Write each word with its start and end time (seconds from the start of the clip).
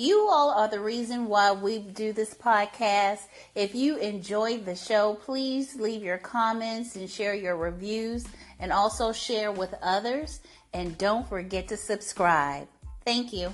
You 0.00 0.30
all 0.30 0.48
are 0.52 0.66
the 0.66 0.80
reason 0.80 1.26
why 1.26 1.52
we 1.52 1.78
do 1.78 2.14
this 2.14 2.32
podcast. 2.32 3.18
If 3.54 3.74
you 3.74 3.98
enjoyed 3.98 4.64
the 4.64 4.74
show, 4.74 5.18
please 5.26 5.76
leave 5.76 6.02
your 6.02 6.16
comments 6.16 6.96
and 6.96 7.10
share 7.10 7.34
your 7.34 7.54
reviews 7.54 8.24
and 8.58 8.72
also 8.72 9.12
share 9.12 9.52
with 9.52 9.74
others. 9.82 10.40
And 10.72 10.96
don't 10.96 11.28
forget 11.28 11.68
to 11.68 11.76
subscribe. 11.76 12.66
Thank 13.04 13.34
you. 13.34 13.52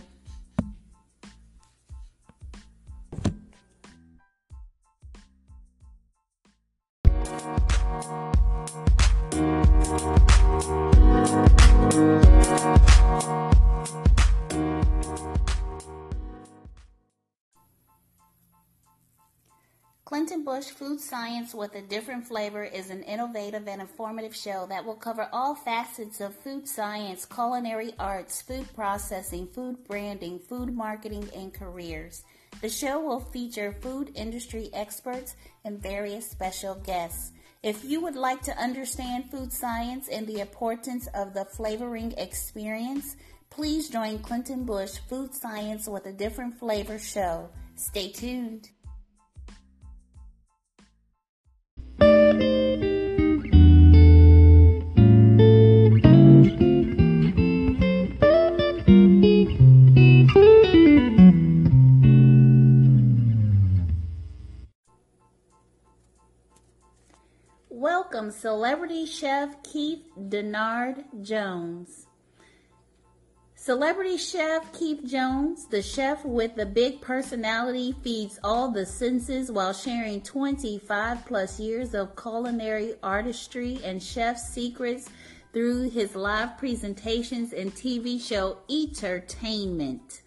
Bush 20.46 20.66
Food 20.66 21.00
Science 21.00 21.56
with 21.56 21.74
a 21.74 21.82
Different 21.82 22.24
Flavor 22.24 22.62
is 22.62 22.88
an 22.88 23.02
innovative 23.02 23.66
and 23.66 23.80
informative 23.80 24.32
show 24.32 24.64
that 24.68 24.84
will 24.84 24.95
cover 24.95 25.28
all 25.32 25.56
facets 25.56 26.20
of 26.20 26.37
food 26.37 26.68
science, 26.68 27.27
culinary 27.27 27.95
arts, 27.98 28.42
food 28.42 28.64
processing, 28.73 29.48
food 29.48 29.82
branding, 29.88 30.38
food 30.38 30.73
marketing, 30.73 31.28
and 31.34 31.52
careers. 31.52 32.23
The 32.60 32.68
show 32.68 33.01
will 33.01 33.18
feature 33.18 33.77
food 33.80 34.12
industry 34.14 34.70
experts 34.73 35.34
and 35.64 35.82
various 35.82 36.30
special 36.30 36.76
guests. 36.76 37.32
If 37.65 37.84
you 37.84 38.01
would 38.02 38.15
like 38.15 38.42
to 38.42 38.56
understand 38.56 39.32
food 39.32 39.52
science 39.52 40.06
and 40.09 40.28
the 40.28 40.38
importance 40.38 41.09
of 41.12 41.34
the 41.34 41.45
flavoring 41.45 42.12
experience, 42.12 43.16
please 43.51 43.88
join 43.88 44.20
Clinton 44.20 44.65
Bush 44.65 44.98
Food 45.09 45.34
Science 45.34 45.88
with 45.88 46.06
a 46.06 46.12
Different 46.12 46.56
Flavor 46.56 47.01
show. 47.01 47.48
Stay 47.74 48.12
tuned. 48.12 48.71
Welcome, 68.16 68.32
celebrity 68.32 69.04
chef 69.04 69.62
Keith 69.62 70.03
Denard 70.19 71.04
Jones. 71.20 72.06
Celebrity 73.54 74.16
chef 74.16 74.72
Keith 74.72 75.04
Jones, 75.04 75.66
the 75.66 75.82
chef 75.82 76.25
with 76.25 76.54
the 76.54 76.64
big 76.64 77.03
personality, 77.03 77.94
feeds 78.03 78.38
all 78.42 78.70
the 78.70 78.87
senses 78.87 79.53
while 79.53 79.75
sharing 79.75 80.22
25 80.22 81.26
plus 81.26 81.60
years 81.60 81.92
of 81.92 82.16
culinary 82.16 82.94
artistry 83.03 83.81
and 83.84 84.03
chef 84.03 84.38
secrets 84.38 85.10
through 85.53 85.91
his 85.91 86.16
live 86.16 86.56
presentations 86.56 87.53
and 87.53 87.75
TV 87.75 88.19
show 88.19 88.56
Entertainment, 88.70 90.22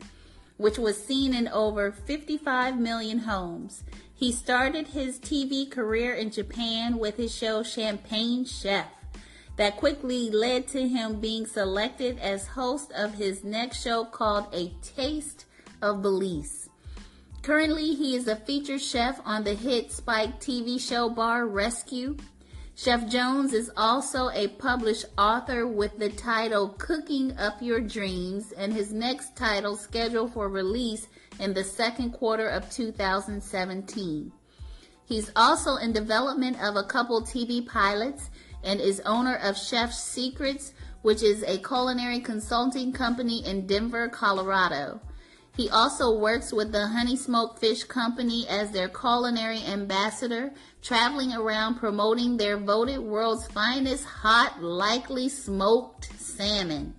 which 0.58 0.78
was 0.78 1.04
seen 1.04 1.34
in 1.34 1.48
over 1.48 1.92
55 1.92 2.80
million 2.80 3.18
homes. 3.18 3.84
He 4.20 4.34
started 4.34 4.90
his 4.90 5.18
TV 5.18 5.72
career 5.72 6.14
in 6.14 6.30
Japan 6.30 6.98
with 6.98 7.16
his 7.16 7.34
show 7.34 7.64
Champagne 7.64 8.44
Chef 8.44 8.88
that 9.56 9.78
quickly 9.78 10.30
led 10.30 10.68
to 10.68 10.90
him 10.90 11.22
being 11.22 11.46
selected 11.46 12.20
as 12.20 12.48
host 12.48 12.92
of 12.92 13.14
his 13.14 13.46
next 13.46 13.82
show 13.82 14.04
called 14.04 14.54
A 14.54 14.74
Taste 14.82 15.46
of 15.82 16.02
Belize. 16.02 16.68
Currently, 17.44 17.96
he 17.96 18.14
is 18.18 18.28
a 18.28 18.36
featured 18.36 18.82
chef 18.82 19.22
on 19.24 19.46
the 19.46 19.54
hit 19.54 19.90
Spike 19.90 20.42
TV 20.42 20.82
show 20.82 21.08
Bar 21.08 21.48
Rescue. 21.48 22.18
Chef 22.76 23.08
Jones 23.08 23.54
is 23.54 23.72
also 23.78 24.32
a 24.32 24.50
published 24.50 25.06
author 25.18 25.66
with 25.66 25.98
the 25.98 26.10
title 26.10 26.76
Cooking 26.78 27.38
Up 27.38 27.62
Your 27.62 27.80
Dreams 27.80 28.52
and 28.52 28.74
his 28.74 28.92
next 28.92 29.38
title 29.38 29.78
scheduled 29.78 30.34
for 30.34 30.50
release 30.50 31.08
in 31.40 31.54
the 31.54 31.64
second 31.64 32.12
quarter 32.12 32.48
of 32.48 32.70
2017. 32.70 34.32
He's 35.06 35.32
also 35.36 35.78
in 35.78 35.92
development 35.92 36.62
of 36.62 36.76
a 36.76 36.84
couple 36.84 37.22
TV 37.24 37.66
pilots 37.66 38.30
and 38.64 38.80
is 38.80 39.00
owner 39.02 39.36
of 39.36 39.58
Chef 39.58 39.92
Secrets, 39.92 40.74
which 41.02 41.24
is 41.24 41.44
a 41.44 41.58
culinary 41.58 42.20
consulting 42.20 42.92
company 42.92 43.46
in 43.46 43.66
Denver, 43.66 44.08
Colorado. 44.10 45.02
He 45.56 45.70
also 45.70 46.18
works 46.18 46.54
with 46.54 46.72
the 46.72 46.88
Honey 46.88 47.18
Smoked 47.18 47.60
Fish 47.60 47.84
Company 47.84 48.48
as 48.48 48.72
their 48.72 48.88
culinary 48.88 49.62
ambassador, 49.66 50.52
traveling 50.82 51.34
around 51.34 51.76
promoting 51.76 52.38
their 52.38 52.58
voted 52.58 53.00
world's 53.00 53.48
finest 53.48 54.06
hot, 54.06 54.62
likely 54.62 55.28
smoked 55.28 56.18
salmon. 56.18 56.94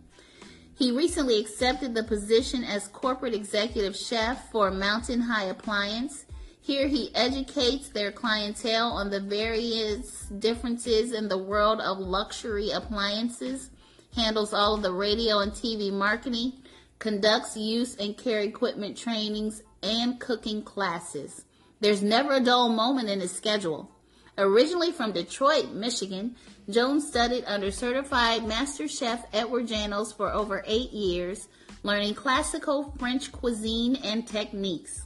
He 0.81 0.93
recently 0.93 1.39
accepted 1.39 1.95
the 1.95 2.03
position 2.03 2.65
as 2.65 2.89
corporate 2.89 3.35
executive 3.35 3.95
chef 3.95 4.51
for 4.51 4.71
Mountain 4.71 5.21
High 5.21 5.45
Appliance, 5.45 6.25
here 6.63 6.89
he 6.89 7.15
educates 7.15 7.91
their 7.91 8.11
clientele 8.11 8.87
on 8.87 9.11
the 9.11 9.21
various 9.21 10.23
differences 10.39 11.13
in 11.13 11.29
the 11.29 11.37
world 11.37 11.83
of 11.83 11.99
luxury 11.99 12.71
appliances, 12.71 13.69
handles 14.17 14.55
all 14.55 14.77
of 14.77 14.83
the 14.83 14.91
radio 14.91 15.41
and 15.41 15.53
TV 15.53 15.93
marketing, 15.93 16.55
conducts 16.99 17.59
use 17.59 17.95
and 17.97 18.17
care 18.17 18.41
equipment 18.41 18.97
trainings, 18.97 19.63
and 19.83 20.19
cooking 20.19 20.63
classes. 20.63 21.45
There's 21.81 22.03
never 22.03 22.37
a 22.37 22.41
dull 22.41 22.71
moment 22.71 23.11
in 23.11 23.21
his 23.21 23.33
schedule. 23.33 23.91
Originally 24.39 24.93
from 24.93 25.13
Detroit, 25.13 25.73
Michigan, 25.75 26.37
Jones 26.71 27.09
studied 27.09 27.45
under 27.47 27.71
certified 27.71 28.47
master 28.47 28.87
chef 28.87 29.25
Edward 29.33 29.67
Janos 29.67 30.13
for 30.13 30.31
over 30.31 30.63
eight 30.67 30.93
years, 30.93 31.49
learning 31.83 32.15
classical 32.15 32.95
French 32.99 33.33
cuisine 33.33 33.97
and 33.97 34.27
techniques. 34.27 35.03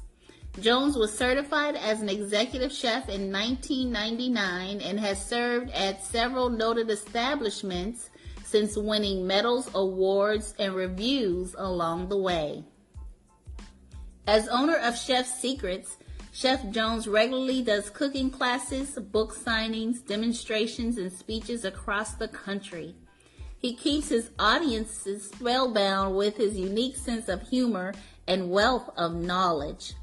Jones 0.61 0.97
was 0.97 1.17
certified 1.17 1.75
as 1.75 2.01
an 2.01 2.09
executive 2.09 2.71
chef 2.71 3.09
in 3.09 3.33
1999 3.33 4.81
and 4.81 5.01
has 5.01 5.25
served 5.25 5.71
at 5.71 6.05
several 6.05 6.51
noted 6.51 6.91
establishments 6.91 8.11
since 8.45 8.77
winning 8.77 9.27
medals, 9.27 9.71
awards, 9.75 10.55
and 10.59 10.75
reviews 10.75 11.55
along 11.59 12.09
the 12.09 12.19
way. 12.19 12.63
As 14.27 14.49
owner 14.49 14.77
of 14.77 14.97
Chef 14.97 15.27
Secrets, 15.27 15.97
Chef 16.37 16.69
Jones 16.71 17.07
regularly 17.07 17.63
does 17.63 17.91
cooking 17.91 18.29
classes, 18.29 18.99
book 18.99 19.33
signings, 19.37 20.05
demonstrations, 20.05 20.99
and 20.99 21.13
speeches 21.13 21.65
across 21.65 22.15
the 22.15 22.27
country. 22.27 22.97
He 23.57 23.77
keeps 23.77 24.09
his 24.09 24.31
audiences 24.37 25.29
spellbound 25.29 26.17
with 26.17 26.37
his 26.37 26.59
unique 26.59 26.97
sense 26.97 27.29
of 27.29 27.49
humor 27.49 27.95
and 28.27 28.51
wealth 28.51 28.91
of 28.97 29.15
knowledge. 29.15 29.95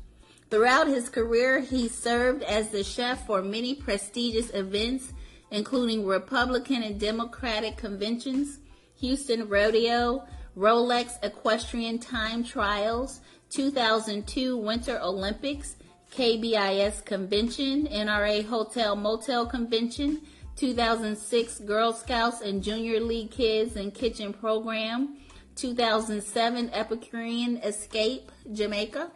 Throughout 0.50 0.88
his 0.88 1.10
career, 1.10 1.60
he 1.60 1.90
served 1.90 2.44
as 2.44 2.70
the 2.70 2.86
chef 2.86 3.28
for 3.28 3.42
many 3.42 3.76
prestigious 3.76 4.52
events, 4.52 5.12
including 5.52 6.08
Republican 6.08 6.82
and 6.82 6.98
Democratic 6.98 7.76
conventions, 7.76 8.60
Houston 9.02 9.50
Rodeo, 9.50 10.26
Rolex 10.56 11.22
Equestrian 11.24 12.00
Time 12.00 12.42
Trials, 12.42 13.20
2002 13.50 14.56
Winter 14.56 14.98
Olympics, 15.02 15.76
KBIS 16.12 17.06
Convention, 17.06 17.88
NRA 17.88 18.46
Hotel 18.46 18.98
Motel 18.98 19.46
Convention, 19.46 20.22
2006 20.58 21.60
Girl 21.60 21.94
Scouts 21.94 22.42
and 22.42 22.62
Junior 22.62 23.00
League 23.00 23.32
Kids 23.32 23.78
and 23.78 23.94
Kitchen 23.94 24.34
Program, 24.34 25.18
2007 25.56 26.70
Epicurean 26.74 27.58
Escape, 27.58 28.30
Jamaica, 28.52 29.10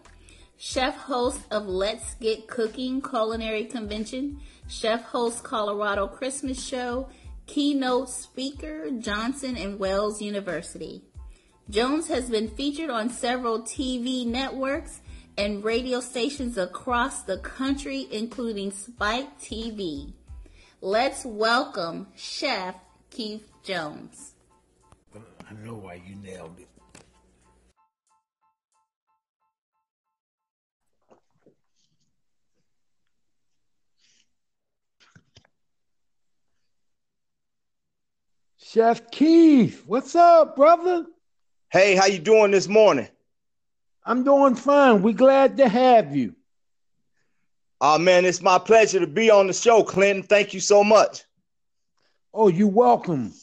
chef 0.58 0.96
host 0.96 1.42
of 1.52 1.68
Let's 1.68 2.14
Get 2.16 2.48
Cooking 2.48 3.02
Culinary 3.02 3.66
Convention, 3.66 4.40
chef 4.69 5.04
host 5.04 5.44
Colorado 5.44 6.08
Christmas 6.08 6.66
Show, 6.66 7.10
keynote 7.46 8.10
speaker 8.10 8.90
Johnson 8.90 9.58
and 9.58 9.78
Wales 9.78 10.22
University. 10.22 11.02
Jones 11.69 12.08
has 12.08 12.30
been 12.30 12.48
featured 12.48 12.90
on 12.90 13.10
several 13.10 13.64
TV 13.64 14.25
networks 14.25 15.02
and 15.38 15.64
radio 15.64 16.00
stations 16.00 16.58
across 16.58 17.24
the 17.24 17.38
country, 17.38 18.08
including 18.12 18.72
Spike 18.72 19.40
TV. 19.40 20.14
Let's 20.82 21.26
welcome 21.26 22.08
Chef 22.16 22.76
Keith 23.10 23.52
Jones. 23.64 24.36
I 25.50 25.54
know 25.66 25.76
why 25.76 25.96
you 25.96 26.16
nailed 26.16 26.60
it. 26.60 26.68
Chef 38.58 39.10
Keith, 39.10 39.84
what's 39.86 40.16
up, 40.16 40.58
brother? 40.58 41.06
Hey, 41.70 41.96
how 41.96 42.08
you 42.08 42.20
doing 42.20 42.52
this 42.52 42.68
morning? 42.68 43.08
I'm 44.06 44.24
doing 44.24 44.56
fine. 44.56 45.02
We're 45.02 45.13
glad 45.13 45.57
to 45.57 45.68
have 45.68 46.16
you. 46.16 46.36
Oh 47.81 47.98
man, 47.98 48.24
it's 48.24 48.42
my 48.42 48.60
pleasure 48.60 49.00
to 49.00 49.07
be 49.07 49.30
on 49.31 49.48
the 49.48 49.54
show, 49.54 49.84
Clinton. 49.84 50.24
Thank 50.24 50.54
you 50.54 50.60
so 50.60 50.84
much. 50.84 51.24
Oh, 52.34 52.48
you're 52.48 52.68
welcome. 52.68 53.34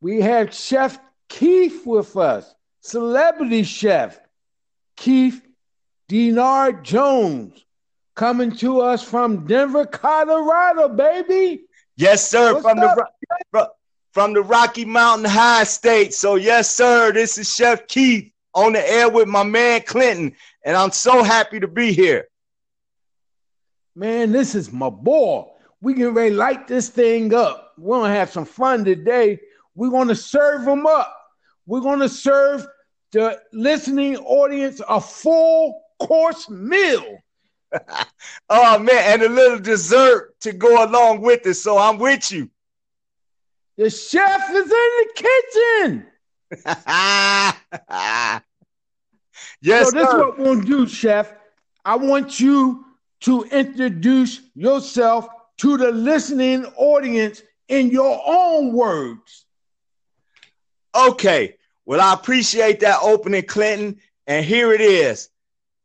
We 0.00 0.20
had 0.20 0.54
Chef 0.54 0.98
Keith 1.28 1.86
with 1.86 2.16
us, 2.16 2.54
celebrity 2.80 3.64
chef 3.64 4.18
Keith 4.96 5.42
Denard 6.08 6.82
Jones, 6.82 7.64
coming 8.14 8.52
to 8.56 8.80
us 8.80 9.02
from 9.02 9.46
Denver, 9.46 9.86
Colorado, 9.86 10.88
baby. 10.88 11.64
Yes, 11.96 12.28
sir. 12.28 12.54
What's 12.54 12.66
from 12.66 12.78
up? 12.80 12.98
the 13.52 13.70
from 14.12 14.34
the 14.34 14.42
Rocky 14.42 14.84
Mountain 14.84 15.30
High 15.30 15.64
State. 15.64 16.12
So, 16.12 16.34
yes, 16.34 16.74
sir. 16.74 17.12
This 17.12 17.38
is 17.38 17.52
Chef 17.52 17.86
Keith 17.88 18.31
on 18.54 18.72
the 18.72 18.90
air 18.90 19.08
with 19.08 19.28
my 19.28 19.42
man 19.42 19.82
Clinton, 19.82 20.34
and 20.64 20.76
I'm 20.76 20.92
so 20.92 21.22
happy 21.22 21.60
to 21.60 21.68
be 21.68 21.92
here. 21.92 22.28
Man, 23.94 24.32
this 24.32 24.54
is 24.54 24.72
my 24.72 24.90
boy. 24.90 25.46
We 25.80 25.94
can 25.94 26.14
ready 26.14 26.34
light 26.34 26.68
this 26.68 26.88
thing 26.88 27.34
up. 27.34 27.74
We're 27.76 27.98
gonna 27.98 28.14
have 28.14 28.30
some 28.30 28.44
fun 28.44 28.84
today. 28.84 29.40
We're 29.74 29.90
gonna 29.90 30.14
serve 30.14 30.64
them 30.64 30.86
up. 30.86 31.14
We're 31.66 31.80
gonna 31.80 32.08
serve 32.08 32.66
the 33.10 33.40
listening 33.52 34.16
audience 34.16 34.80
a 34.88 35.00
full 35.00 35.82
course 35.98 36.48
meal. 36.48 37.18
oh 38.48 38.78
man, 38.78 39.02
and 39.04 39.22
a 39.22 39.28
little 39.28 39.58
dessert 39.58 40.38
to 40.40 40.52
go 40.52 40.84
along 40.84 41.20
with 41.20 41.46
it. 41.46 41.54
So 41.54 41.78
I'm 41.78 41.98
with 41.98 42.30
you. 42.30 42.50
The 43.76 43.90
chef 43.90 44.50
is 44.50 44.64
in 44.64 44.68
the 44.68 45.08
kitchen. 45.14 46.06
yes. 49.62 49.90
So 49.90 49.90
this 49.90 50.08
is 50.08 50.14
what 50.14 50.38
we're 50.38 50.54
gonna 50.54 50.64
do, 50.64 50.86
chef. 50.86 51.32
I 51.84 51.96
want 51.96 52.38
you 52.38 52.84
to 53.20 53.44
introduce 53.44 54.40
yourself 54.54 55.26
to 55.58 55.76
the 55.76 55.90
listening 55.90 56.66
audience 56.76 57.42
in 57.68 57.88
your 57.88 58.20
own 58.26 58.72
words. 58.72 59.46
Okay. 60.94 61.56
Well, 61.86 62.00
I 62.00 62.12
appreciate 62.12 62.80
that 62.80 62.98
opening, 63.02 63.44
Clinton. 63.44 63.98
And 64.26 64.44
here 64.44 64.72
it 64.72 64.80
is 64.80 65.30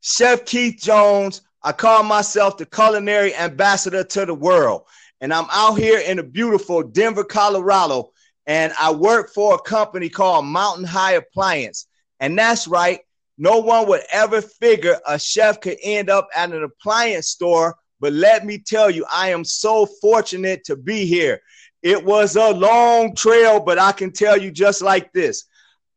Chef 0.01 0.45
Keith 0.45 0.79
Jones. 0.81 1.41
I 1.63 1.71
call 1.71 2.03
myself 2.03 2.57
the 2.57 2.65
culinary 2.65 3.35
ambassador 3.35 4.03
to 4.03 4.25
the 4.25 4.33
world. 4.33 4.83
And 5.21 5.33
I'm 5.33 5.47
out 5.51 5.75
here 5.75 5.99
in 5.99 6.17
the 6.17 6.23
beautiful 6.23 6.83
Denver, 6.83 7.23
Colorado. 7.23 8.11
And 8.47 8.73
I 8.79 8.91
work 8.91 9.33
for 9.33 9.55
a 9.55 9.61
company 9.61 10.09
called 10.09 10.45
Mountain 10.45 10.85
High 10.85 11.13
Appliance. 11.13 11.87
And 12.19 12.37
that's 12.37 12.67
right. 12.67 13.01
No 13.37 13.59
one 13.59 13.87
would 13.87 14.01
ever 14.11 14.41
figure 14.41 14.97
a 15.05 15.19
chef 15.19 15.61
could 15.61 15.77
end 15.83 16.09
up 16.09 16.27
at 16.35 16.51
an 16.51 16.63
appliance 16.63 17.27
store. 17.27 17.75
But 17.99 18.13
let 18.13 18.45
me 18.45 18.57
tell 18.57 18.89
you, 18.89 19.05
I 19.11 19.29
am 19.29 19.43
so 19.43 19.85
fortunate 19.85 20.63
to 20.65 20.75
be 20.75 21.05
here. 21.05 21.41
It 21.83 22.03
was 22.03 22.35
a 22.35 22.51
long 22.51 23.13
trail, 23.15 23.59
but 23.59 23.77
I 23.77 23.91
can 23.91 24.11
tell 24.11 24.37
you 24.37 24.49
just 24.49 24.81
like 24.81 25.11
this 25.13 25.43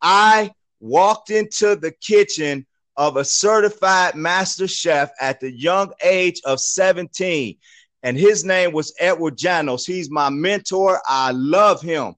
I 0.02 0.50
walked 0.80 1.30
into 1.30 1.76
the 1.76 1.92
kitchen 1.92 2.66
of 2.96 3.16
a 3.16 3.24
certified 3.24 4.14
master 4.14 4.68
chef 4.68 5.10
at 5.20 5.40
the 5.40 5.50
young 5.50 5.92
age 6.02 6.40
of 6.44 6.60
17. 6.60 7.56
And 8.02 8.16
his 8.16 8.44
name 8.44 8.72
was 8.72 8.94
Edward 8.98 9.38
Janos. 9.38 9.86
He's 9.86 10.10
my 10.10 10.30
mentor. 10.30 11.00
I 11.06 11.32
love 11.32 11.80
him. 11.80 12.14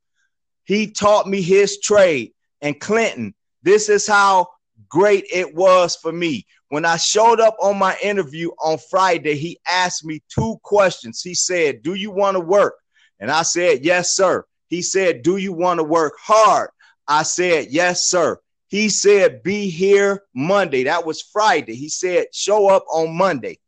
He 0.65 0.91
taught 0.91 1.29
me 1.29 1.43
his 1.43 1.81
trade. 1.81 2.33
And 2.61 2.81
Clinton, 2.81 3.35
this 3.63 3.89
is 3.89 4.07
how 4.07 4.49
great 4.89 5.25
it 5.33 5.55
was 5.55 5.97
for 5.97 6.13
me. 6.13 6.47
When 6.69 6.85
I 6.85 6.97
showed 6.97 7.41
up 7.41 7.57
on 7.61 7.79
my 7.79 7.97
interview 8.03 8.51
on 8.63 8.79
Friday, 8.91 9.35
he 9.35 9.59
asked 9.69 10.05
me 10.05 10.23
two 10.35 10.57
questions. 10.63 11.21
He 11.23 11.35
said, 11.35 11.83
Do 11.83 11.95
you 11.95 12.11
want 12.11 12.37
to 12.37 12.41
work? 12.41 12.75
And 13.21 13.31
I 13.31 13.43
said, 13.43 13.85
Yes, 13.85 14.15
sir. 14.17 14.45
He 14.69 14.81
said, 14.81 15.23
Do 15.23 15.37
you 15.37 15.53
want 15.53 15.81
to 15.81 15.85
work 15.85 16.15
hard? 16.19 16.71
I 17.07 17.25
said, 17.25 17.67
Yes, 17.71 18.09
sir. 18.09 18.39
He 18.69 18.89
said, 18.89 19.43
Be 19.43 19.69
here 19.69 20.23
Monday. 20.35 20.85
That 20.85 21.05
was 21.05 21.21
Friday. 21.21 21.75
He 21.75 21.91
said, 21.91 22.27
Show 22.33 22.69
up 22.69 22.85
on 22.91 23.15
Monday. 23.15 23.59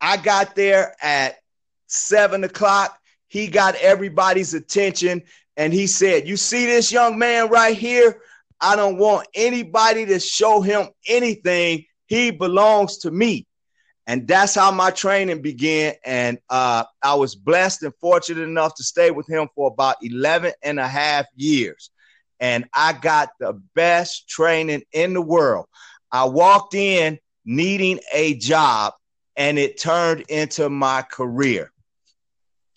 I 0.00 0.16
got 0.16 0.54
there 0.54 0.94
at 1.02 1.36
seven 1.88 2.44
o'clock. 2.44 2.98
He 3.28 3.48
got 3.48 3.74
everybody's 3.76 4.54
attention 4.54 5.22
and 5.56 5.72
he 5.72 5.86
said, 5.86 6.28
You 6.28 6.36
see 6.36 6.66
this 6.66 6.92
young 6.92 7.18
man 7.18 7.48
right 7.48 7.76
here? 7.76 8.20
I 8.60 8.76
don't 8.76 8.98
want 8.98 9.28
anybody 9.34 10.06
to 10.06 10.20
show 10.20 10.60
him 10.60 10.88
anything. 11.08 11.84
He 12.06 12.30
belongs 12.30 12.98
to 12.98 13.10
me. 13.10 13.46
And 14.06 14.26
that's 14.28 14.54
how 14.54 14.70
my 14.70 14.90
training 14.90 15.42
began. 15.42 15.94
And 16.04 16.38
uh, 16.48 16.84
I 17.02 17.14
was 17.14 17.34
blessed 17.34 17.82
and 17.82 17.92
fortunate 18.00 18.42
enough 18.42 18.74
to 18.76 18.84
stay 18.84 19.10
with 19.10 19.28
him 19.28 19.48
for 19.54 19.68
about 19.68 19.96
11 20.00 20.52
and 20.62 20.78
a 20.78 20.86
half 20.86 21.26
years. 21.34 21.90
And 22.38 22.66
I 22.72 22.92
got 22.92 23.30
the 23.40 23.60
best 23.74 24.28
training 24.28 24.82
in 24.92 25.12
the 25.12 25.22
world. 25.22 25.66
I 26.12 26.24
walked 26.24 26.74
in 26.74 27.18
needing 27.44 27.98
a 28.12 28.36
job, 28.36 28.94
and 29.36 29.58
it 29.58 29.80
turned 29.80 30.22
into 30.28 30.68
my 30.68 31.02
career. 31.02 31.72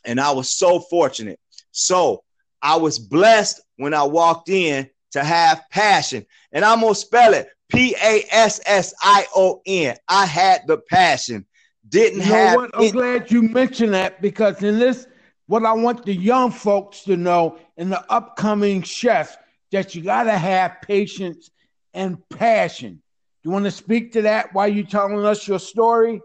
And 0.05 0.19
I 0.19 0.31
was 0.31 0.51
so 0.51 0.79
fortunate. 0.79 1.39
So 1.71 2.23
I 2.61 2.75
was 2.77 2.99
blessed 2.99 3.61
when 3.77 3.93
I 3.93 4.03
walked 4.03 4.49
in 4.49 4.89
to 5.11 5.23
have 5.23 5.63
passion. 5.71 6.25
And 6.51 6.63
I'm 6.65 6.81
going 6.81 6.93
to 6.93 6.99
spell 6.99 7.33
it 7.33 7.49
P 7.69 7.95
A 8.01 8.25
S 8.31 8.59
S 8.65 8.93
I 9.01 9.25
O 9.35 9.61
N. 9.65 9.95
I 10.07 10.25
had 10.25 10.61
the 10.67 10.77
passion. 10.77 11.45
Didn't 11.87 12.21
you 12.21 12.29
know 12.29 12.35
have. 12.35 12.55
What? 12.55 12.71
I'm 12.73 12.83
it- 12.83 12.93
glad 12.93 13.31
you 13.31 13.41
mentioned 13.41 13.93
that 13.93 14.21
because 14.21 14.61
in 14.63 14.79
this, 14.79 15.07
what 15.47 15.65
I 15.65 15.73
want 15.73 16.05
the 16.05 16.13
young 16.13 16.51
folks 16.51 17.03
to 17.03 17.17
know 17.17 17.57
and 17.77 17.91
the 17.91 18.03
upcoming 18.11 18.81
chefs 18.81 19.37
that 19.71 19.95
you 19.95 20.03
got 20.03 20.23
to 20.23 20.37
have 20.37 20.81
patience 20.81 21.49
and 21.93 22.17
passion. 22.29 23.01
You 23.43 23.51
want 23.51 23.65
to 23.65 23.71
speak 23.71 24.11
to 24.13 24.23
that 24.23 24.53
while 24.53 24.67
you're 24.67 24.85
telling 24.85 25.25
us 25.25 25.47
your 25.47 25.59
story? 25.59 26.21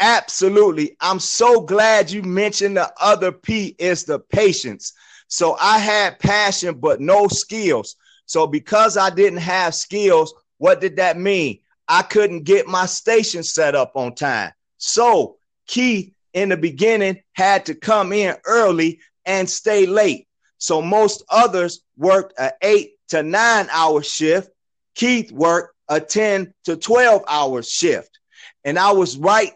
Absolutely. 0.00 0.96
I'm 1.00 1.20
so 1.20 1.60
glad 1.60 2.10
you 2.10 2.22
mentioned 2.22 2.76
the 2.78 2.90
other 2.98 3.30
P 3.30 3.76
is 3.78 4.04
the 4.04 4.18
patience. 4.18 4.94
So 5.28 5.56
I 5.60 5.78
had 5.78 6.18
passion, 6.18 6.76
but 6.80 7.00
no 7.00 7.28
skills. 7.28 7.96
So 8.24 8.46
because 8.46 8.96
I 8.96 9.10
didn't 9.10 9.40
have 9.40 9.74
skills, 9.74 10.32
what 10.58 10.80
did 10.80 10.96
that 10.96 11.18
mean? 11.18 11.58
I 11.86 12.02
couldn't 12.02 12.44
get 12.44 12.66
my 12.66 12.86
station 12.86 13.42
set 13.42 13.74
up 13.74 13.92
on 13.94 14.14
time. 14.14 14.52
So 14.78 15.36
Keith 15.66 16.12
in 16.32 16.48
the 16.48 16.56
beginning 16.56 17.20
had 17.32 17.66
to 17.66 17.74
come 17.74 18.12
in 18.12 18.36
early 18.46 19.00
and 19.26 19.48
stay 19.48 19.86
late. 19.86 20.28
So 20.58 20.80
most 20.80 21.24
others 21.30 21.82
worked 21.96 22.38
a 22.38 22.52
eight 22.62 22.92
to 23.08 23.22
nine 23.22 23.68
hour 23.70 24.02
shift. 24.02 24.50
Keith 24.94 25.30
worked 25.30 25.74
a 25.88 26.00
10 26.00 26.54
to 26.64 26.76
12 26.76 27.22
hour 27.28 27.62
shift. 27.62 28.18
And 28.64 28.78
I 28.78 28.92
was 28.92 29.16
right 29.16 29.52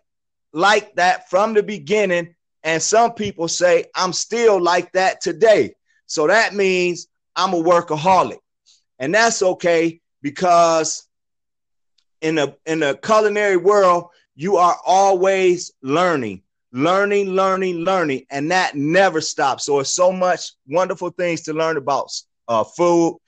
like 0.54 0.94
that 0.96 1.28
from 1.28 1.52
the 1.52 1.62
beginning. 1.62 2.34
And 2.62 2.80
some 2.82 3.12
people 3.12 3.49
say 3.49 3.87
I'm 3.94 4.14
still 4.14 4.62
like 4.62 4.92
that 4.92 5.20
today. 5.20 5.75
So 6.06 6.26
that 6.26 6.54
means 6.54 7.08
I'm 7.37 7.52
a 7.52 7.62
workaholic 7.62 8.38
and 8.99 9.14
that's 9.14 9.42
okay 9.42 10.00
because 10.23 11.06
in 12.20 12.37
the 12.37 12.56
in 12.66 12.80
the 12.80 12.99
culinary 13.02 13.56
world 13.56 14.06
you 14.34 14.56
are 14.56 14.76
always 14.87 15.73
learning 15.82 16.42
learning 16.73 17.30
learning 17.30 17.76
learning 17.78 18.25
and 18.30 18.50
that 18.50 18.75
never 18.75 19.20
stops 19.20 19.64
so 19.64 19.80
it's 19.80 19.94
so 19.94 20.11
much 20.11 20.52
wonderful 20.68 21.11
things 21.11 21.42
to 21.42 21.52
learn 21.52 21.76
about 21.76 22.11
uh, 22.49 22.64
food 22.64 23.18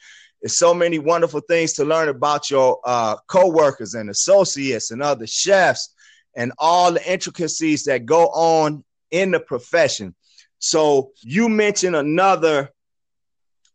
it's 0.43 0.59
so 0.59 0.73
many 0.75 0.99
wonderful 0.99 1.41
things 1.41 1.73
to 1.73 1.85
learn 1.85 2.09
about 2.09 2.51
your 2.51 2.79
uh, 2.85 3.17
co-workers 3.29 3.95
and 3.95 4.11
associates 4.11 4.91
and 4.91 5.03
other 5.03 5.27
chefs 5.27 5.95
and 6.37 6.53
all 6.59 6.93
the 6.93 7.13
intricacies 7.13 7.85
that 7.85 8.07
go 8.07 8.27
on 8.27 8.85
in 9.11 9.31
the 9.31 9.41
profession 9.41 10.15
so 10.59 11.13
you 11.23 11.49
mentioned 11.49 11.97
another 11.97 12.71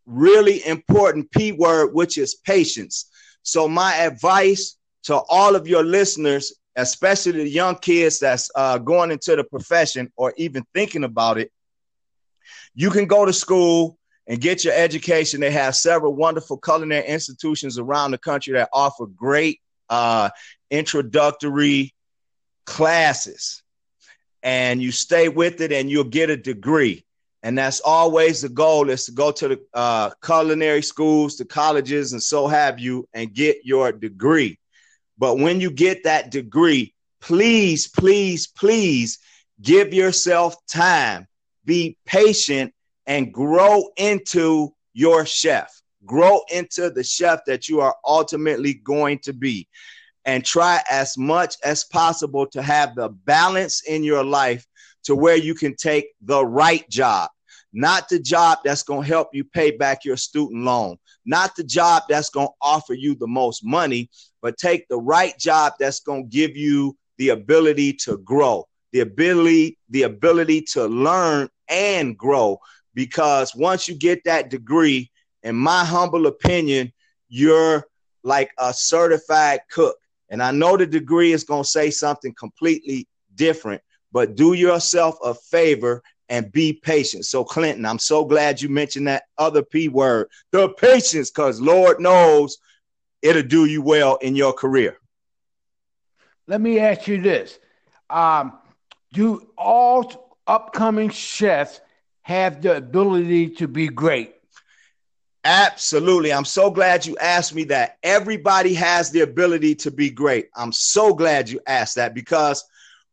really 0.05 0.65
important 0.65 1.31
P 1.31 1.51
word, 1.51 1.93
which 1.93 2.17
is 2.17 2.35
patience. 2.35 3.09
So, 3.43 3.67
my 3.67 3.95
advice 3.95 4.77
to 5.03 5.21
all 5.29 5.55
of 5.55 5.67
your 5.67 5.83
listeners, 5.83 6.53
especially 6.75 7.31
the 7.33 7.49
young 7.49 7.75
kids 7.75 8.19
that's 8.19 8.49
uh, 8.55 8.77
going 8.77 9.11
into 9.11 9.35
the 9.35 9.43
profession 9.43 10.11
or 10.15 10.33
even 10.37 10.63
thinking 10.73 11.03
about 11.03 11.37
it, 11.37 11.51
you 12.73 12.89
can 12.89 13.05
go 13.05 13.25
to 13.25 13.33
school 13.33 13.97
and 14.27 14.39
get 14.39 14.63
your 14.63 14.73
education. 14.73 15.39
They 15.39 15.51
have 15.51 15.75
several 15.75 16.15
wonderful 16.15 16.57
culinary 16.57 17.05
institutions 17.05 17.77
around 17.77 18.11
the 18.11 18.17
country 18.17 18.53
that 18.53 18.69
offer 18.73 19.05
great 19.05 19.59
uh, 19.89 20.29
introductory 20.69 21.93
classes. 22.65 23.63
And 24.43 24.81
you 24.81 24.91
stay 24.91 25.29
with 25.29 25.61
it 25.61 25.71
and 25.71 25.89
you'll 25.89 26.03
get 26.03 26.29
a 26.29 26.37
degree. 26.37 27.05
And 27.43 27.57
that's 27.57 27.79
always 27.79 28.41
the 28.41 28.49
goal 28.49 28.89
is 28.89 29.05
to 29.05 29.11
go 29.11 29.31
to 29.31 29.47
the 29.47 29.61
uh, 29.73 30.11
culinary 30.23 30.83
schools, 30.83 31.37
the 31.37 31.45
colleges, 31.45 32.13
and 32.13 32.21
so 32.21 32.47
have 32.47 32.79
you, 32.79 33.07
and 33.13 33.33
get 33.33 33.57
your 33.63 33.91
degree. 33.91 34.59
But 35.17 35.37
when 35.37 35.59
you 35.59 35.71
get 35.71 36.03
that 36.03 36.31
degree, 36.31 36.93
please, 37.19 37.87
please, 37.87 38.47
please 38.47 39.19
give 39.61 39.93
yourself 39.93 40.55
time, 40.67 41.27
be 41.65 41.97
patient, 42.05 42.73
and 43.07 43.33
grow 43.33 43.89
into 43.97 44.73
your 44.93 45.25
chef. 45.25 45.71
Grow 46.05 46.41
into 46.51 46.89
the 46.89 47.03
chef 47.03 47.45
that 47.45 47.69
you 47.69 47.81
are 47.81 47.95
ultimately 48.05 48.73
going 48.73 49.19
to 49.19 49.33
be. 49.33 49.67
And 50.25 50.45
try 50.45 50.81
as 50.89 51.17
much 51.17 51.55
as 51.63 51.83
possible 51.83 52.45
to 52.47 52.61
have 52.61 52.95
the 52.95 53.09
balance 53.09 53.83
in 53.87 54.03
your 54.03 54.23
life 54.23 54.65
to 55.03 55.15
where 55.15 55.35
you 55.35 55.55
can 55.55 55.75
take 55.75 56.09
the 56.21 56.45
right 56.45 56.87
job, 56.89 57.29
not 57.73 58.07
the 58.07 58.19
job 58.19 58.59
that's 58.63 58.83
going 58.83 59.01
to 59.01 59.07
help 59.07 59.29
you 59.33 59.43
pay 59.43 59.71
back 59.71 60.05
your 60.05 60.17
student 60.17 60.63
loan, 60.63 60.97
not 61.25 61.55
the 61.55 61.63
job 61.63 62.03
that's 62.07 62.29
going 62.29 62.47
to 62.47 62.53
offer 62.61 62.93
you 62.93 63.15
the 63.15 63.27
most 63.27 63.65
money, 63.65 64.09
but 64.43 64.57
take 64.57 64.87
the 64.89 64.97
right 64.97 65.37
job 65.39 65.73
that's 65.79 66.01
going 66.01 66.29
to 66.29 66.29
give 66.29 66.55
you 66.55 66.95
the 67.17 67.29
ability 67.29 67.93
to 67.93 68.17
grow, 68.19 68.67
the 68.91 68.99
ability 68.99 69.77
the 69.89 70.03
ability 70.03 70.61
to 70.61 70.85
learn 70.85 71.49
and 71.67 72.17
grow. 72.17 72.59
Because 72.93 73.55
once 73.55 73.87
you 73.87 73.95
get 73.95 74.23
that 74.25 74.49
degree 74.49 75.09
in 75.43 75.55
my 75.55 75.83
humble 75.83 76.27
opinion 76.27 76.91
you're 77.31 77.85
like 78.23 78.51
a 78.59 78.73
certified 78.73 79.61
cook 79.71 79.95
and 80.31 80.41
I 80.41 80.49
know 80.49 80.75
the 80.75 80.87
degree 80.87 81.33
is 81.33 81.43
going 81.43 81.63
to 81.63 81.69
say 81.69 81.91
something 81.91 82.33
completely 82.33 83.07
different 83.35 83.83
but 84.11 84.35
do 84.35 84.53
yourself 84.53 85.17
a 85.23 85.33
favor 85.33 86.03
and 86.29 86.51
be 86.51 86.73
patient. 86.73 87.25
So, 87.25 87.43
Clinton, 87.43 87.85
I'm 87.85 87.99
so 87.99 88.23
glad 88.23 88.61
you 88.61 88.69
mentioned 88.69 89.07
that 89.07 89.23
other 89.37 89.63
P 89.63 89.89
word, 89.89 90.27
the 90.51 90.69
patience, 90.69 91.29
because 91.29 91.59
Lord 91.59 91.99
knows 91.99 92.57
it'll 93.21 93.43
do 93.43 93.65
you 93.65 93.81
well 93.81 94.15
in 94.17 94.35
your 94.35 94.53
career. 94.53 94.97
Let 96.47 96.61
me 96.61 96.79
ask 96.79 97.07
you 97.07 97.21
this. 97.21 97.59
Um, 98.09 98.57
do 99.13 99.49
all 99.57 100.37
upcoming 100.47 101.09
chefs 101.09 101.81
have 102.23 102.61
the 102.61 102.77
ability 102.77 103.49
to 103.49 103.67
be 103.67 103.87
great? 103.87 104.35
Absolutely. 105.43 106.31
I'm 106.31 106.45
so 106.45 106.69
glad 106.69 107.05
you 107.05 107.17
asked 107.17 107.55
me 107.55 107.63
that. 107.65 107.97
Everybody 108.03 108.75
has 108.75 109.09
the 109.09 109.21
ability 109.21 109.75
to 109.75 109.91
be 109.91 110.09
great. 110.09 110.49
I'm 110.55 110.71
so 110.71 111.13
glad 111.13 111.49
you 111.49 111.59
asked 111.65 111.95
that 111.95 112.13
because 112.13 112.63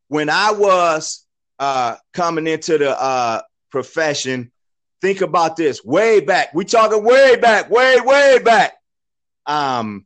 when 0.08 0.28
I 0.28 0.52
was 0.52 1.24
uh, 1.58 1.96
coming 2.12 2.46
into 2.46 2.76
the 2.76 3.00
uh, 3.00 3.42
profession, 3.70 4.52
think 5.00 5.22
about 5.22 5.56
this 5.56 5.82
way 5.84 6.20
back. 6.20 6.52
We 6.54 6.64
talking 6.64 7.02
way 7.02 7.36
back, 7.36 7.70
way, 7.70 7.96
way 8.00 8.38
back. 8.44 8.74
Um, 9.46 10.04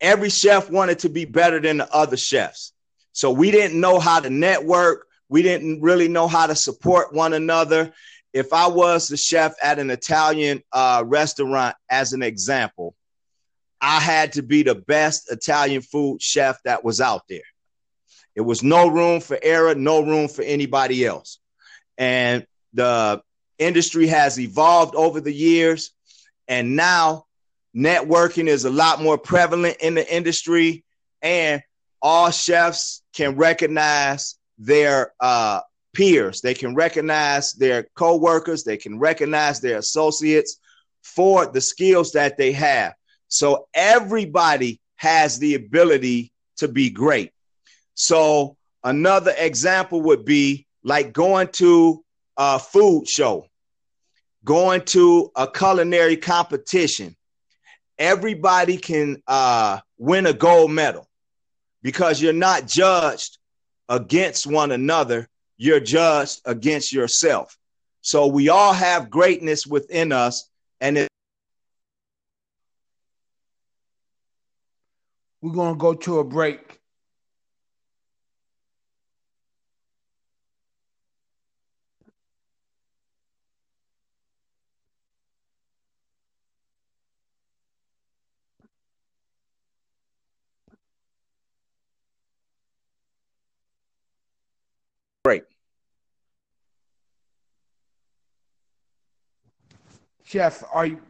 every 0.00 0.30
chef 0.30 0.68
wanted 0.68 1.00
to 1.00 1.08
be 1.08 1.24
better 1.24 1.60
than 1.60 1.78
the 1.78 1.94
other 1.94 2.16
chefs. 2.16 2.72
So 3.12 3.30
we 3.30 3.50
didn't 3.50 3.80
know 3.80 4.00
how 4.00 4.20
to 4.20 4.30
network. 4.30 5.06
We 5.28 5.42
didn't 5.42 5.80
really 5.80 6.08
know 6.08 6.28
how 6.28 6.46
to 6.46 6.54
support 6.54 7.14
one 7.14 7.32
another. 7.32 7.92
If 8.36 8.52
I 8.52 8.66
was 8.66 9.08
the 9.08 9.16
chef 9.16 9.54
at 9.62 9.78
an 9.78 9.88
Italian 9.88 10.62
uh, 10.70 11.02
restaurant, 11.06 11.74
as 11.88 12.12
an 12.12 12.22
example, 12.22 12.94
I 13.80 13.98
had 13.98 14.34
to 14.34 14.42
be 14.42 14.62
the 14.62 14.74
best 14.74 15.32
Italian 15.32 15.80
food 15.80 16.20
chef 16.20 16.58
that 16.66 16.84
was 16.84 17.00
out 17.00 17.22
there. 17.30 17.48
It 18.34 18.42
was 18.42 18.62
no 18.62 18.88
room 18.88 19.22
for 19.22 19.38
error, 19.42 19.74
no 19.74 20.04
room 20.04 20.28
for 20.28 20.42
anybody 20.42 21.06
else. 21.06 21.38
And 21.96 22.46
the 22.74 23.22
industry 23.58 24.06
has 24.08 24.38
evolved 24.38 24.94
over 24.96 25.22
the 25.22 25.32
years. 25.32 25.92
And 26.46 26.76
now 26.76 27.24
networking 27.74 28.48
is 28.48 28.66
a 28.66 28.70
lot 28.70 29.00
more 29.00 29.16
prevalent 29.16 29.78
in 29.80 29.94
the 29.94 30.14
industry. 30.14 30.84
And 31.22 31.62
all 32.02 32.30
chefs 32.30 33.00
can 33.14 33.36
recognize 33.36 34.36
their 34.58 35.14
uh, 35.20 35.60
peers, 35.96 36.42
they 36.42 36.52
can 36.52 36.74
recognize 36.74 37.54
their 37.54 37.88
co-workers, 37.94 38.64
they 38.64 38.76
can 38.76 38.98
recognize 38.98 39.60
their 39.60 39.78
associates 39.78 40.60
for 41.02 41.46
the 41.46 41.60
skills 41.60 42.12
that 42.12 42.36
they 42.36 42.52
have. 42.52 42.92
So 43.28 43.66
everybody 43.72 44.78
has 44.96 45.38
the 45.38 45.54
ability 45.54 46.32
to 46.58 46.68
be 46.68 46.90
great. 46.90 47.32
So 47.94 48.58
another 48.84 49.32
example 49.38 50.02
would 50.02 50.26
be 50.26 50.66
like 50.84 51.14
going 51.14 51.48
to 51.52 52.04
a 52.36 52.58
food 52.58 53.08
show, 53.08 53.46
going 54.44 54.82
to 54.82 55.30
a 55.34 55.50
culinary 55.50 56.18
competition. 56.18 57.16
Everybody 57.98 58.76
can 58.76 59.22
uh, 59.26 59.80
win 59.96 60.26
a 60.26 60.34
gold 60.34 60.72
medal 60.72 61.08
because 61.82 62.20
you're 62.20 62.34
not 62.34 62.66
judged 62.66 63.38
against 63.88 64.46
one 64.46 64.72
another, 64.72 65.26
you're 65.56 65.80
judged 65.80 66.40
against 66.44 66.92
yourself. 66.92 67.56
So 68.00 68.26
we 68.26 68.48
all 68.48 68.72
have 68.72 69.10
greatness 69.10 69.66
within 69.66 70.12
us, 70.12 70.48
and 70.80 70.98
it- 70.98 71.08
we're 75.40 75.54
to 75.74 75.78
go 75.78 75.94
to 75.94 76.18
a 76.18 76.24
break. 76.24 76.80
Chef, 100.26 100.64
are 100.72 100.86
you 100.86 101.00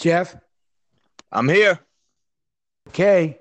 Chef? 0.00 0.34
I'm 1.30 1.48
here. 1.48 1.78
Okay. 2.88 3.38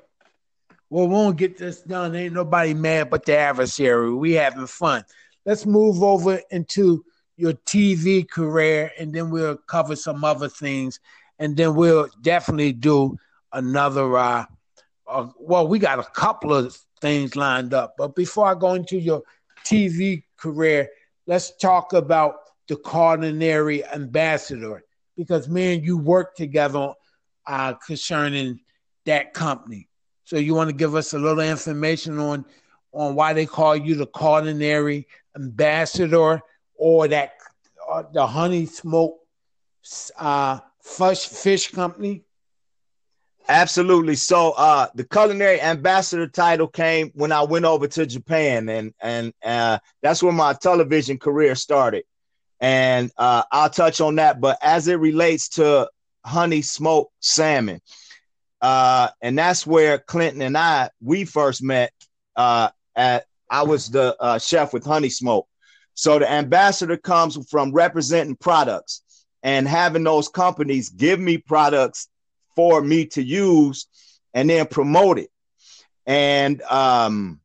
Well, 0.90 1.08
we 1.08 1.14
won't 1.14 1.38
get 1.38 1.58
this 1.58 1.82
done. 1.82 2.14
Ain't 2.16 2.34
nobody 2.34 2.74
mad 2.74 3.10
but 3.10 3.24
the 3.24 3.38
adversary. 3.38 4.14
We 4.14 4.34
having 4.34 4.68
fun. 4.68 5.06
Let's 5.46 5.66
move 5.66 6.04
over 6.04 6.42
into 6.52 7.06
your 7.38 7.54
TV 7.54 8.30
career, 8.30 8.92
and 9.00 9.14
then 9.14 9.30
we'll 9.30 9.56
cover 9.56 9.96
some 9.96 10.26
other 10.26 10.50
things, 10.50 11.00
and 11.38 11.56
then 11.56 11.76
we'll 11.76 12.10
definitely 12.22 12.74
do 12.74 13.18
another. 13.54 14.18
Uh, 14.18 14.46
uh, 15.08 15.28
well, 15.40 15.66
we 15.66 15.80
got 15.80 16.00
a 16.00 16.04
couple 16.04 16.54
of 16.54 16.78
things 17.00 17.38
lined 17.38 17.74
up, 17.74 17.96
but 17.98 18.16
before 18.16 18.48
I 18.48 18.56
go 18.56 18.74
into 18.74 18.98
your 18.98 19.24
TV 19.64 20.24
career, 20.36 20.90
let's 21.26 21.56
talk 21.56 21.94
about 21.94 22.36
the 22.68 22.76
culinary 22.76 23.86
ambassador 23.86 24.84
because 25.20 25.50
me 25.50 25.76
and 25.76 25.84
you 25.84 25.98
work 25.98 26.34
together 26.34 26.94
uh, 27.46 27.74
concerning 27.86 28.58
that 29.06 29.34
company. 29.34 29.90
So 30.24 30.38
you 30.38 30.56
want 30.56 30.70
to 30.70 30.76
give 30.76 30.96
us 30.96 31.14
a 31.14 31.20
little 31.20 31.42
information 31.42 32.18
on 32.20 32.46
on 32.94 33.16
why 33.16 33.34
they 33.34 33.46
call 33.46 33.76
you 33.76 33.96
the 33.96 34.08
culinary 34.08 35.08
ambassador 35.36 36.40
or 36.76 37.08
that 37.10 37.34
uh, 37.92 38.04
the 38.14 38.26
honey 38.26 38.66
smoke 38.66 39.20
uh, 40.18 40.60
fish 40.82 41.28
fish 41.28 41.70
company? 41.72 42.24
Absolutely. 43.50 44.16
So 44.16 44.52
uh, 44.52 44.88
the 44.96 45.04
culinary 45.04 45.60
ambassador 45.60 46.28
title 46.28 46.68
came 46.68 47.12
when 47.14 47.34
I 47.34 47.44
went 47.44 47.66
over 47.66 47.88
to 47.88 48.06
Japan, 48.06 48.70
and 48.70 48.94
and 49.02 49.34
uh, 49.44 49.80
that's 50.02 50.24
where 50.24 50.32
my 50.32 50.54
television 50.54 51.18
career 51.18 51.56
started. 51.56 52.06
And 52.62 53.12
uh, 53.18 53.44
I'll 53.52 53.70
touch 53.70 54.02
on 54.02 54.16
that. 54.16 54.42
But 54.42 54.58
as 54.62 54.88
it 54.88 54.96
relates 54.96 55.50
to 55.50 55.90
honey 56.26 56.62
smoked 56.62 57.14
salmon, 57.20 57.82
uh, 58.62 59.10
and 59.22 59.38
that's 59.38 59.66
where 59.66 60.00
Clinton 60.00 60.42
and 60.42 60.58
I 60.58 60.90
we 61.02 61.26
first 61.26 61.64
met. 61.64 61.94
Uh, 62.36 62.70
at 62.96 63.26
I 63.50 63.64
was 63.64 63.90
the 63.90 64.16
uh, 64.20 64.38
chef 64.38 64.74
with 64.74 64.86
Honey 64.86 65.10
Smoke. 65.10 65.48
So 65.94 66.20
the 66.20 66.32
ambassador 66.32 66.98
comes 66.98 67.38
from 67.50 67.72
representing 67.72 68.36
products 68.36 69.02
and 69.44 69.68
having 69.68 70.04
those 70.04 70.30
companies 70.30 70.90
give 70.90 71.20
me 71.20 71.38
products 71.38 72.08
for 72.56 72.82
me 72.82 73.06
to 73.08 73.24
use 73.24 73.88
and 74.34 74.50
then 74.50 74.68
promote 74.68 75.20
it. 75.20 75.30
And 76.06 76.62
um, 76.64 77.40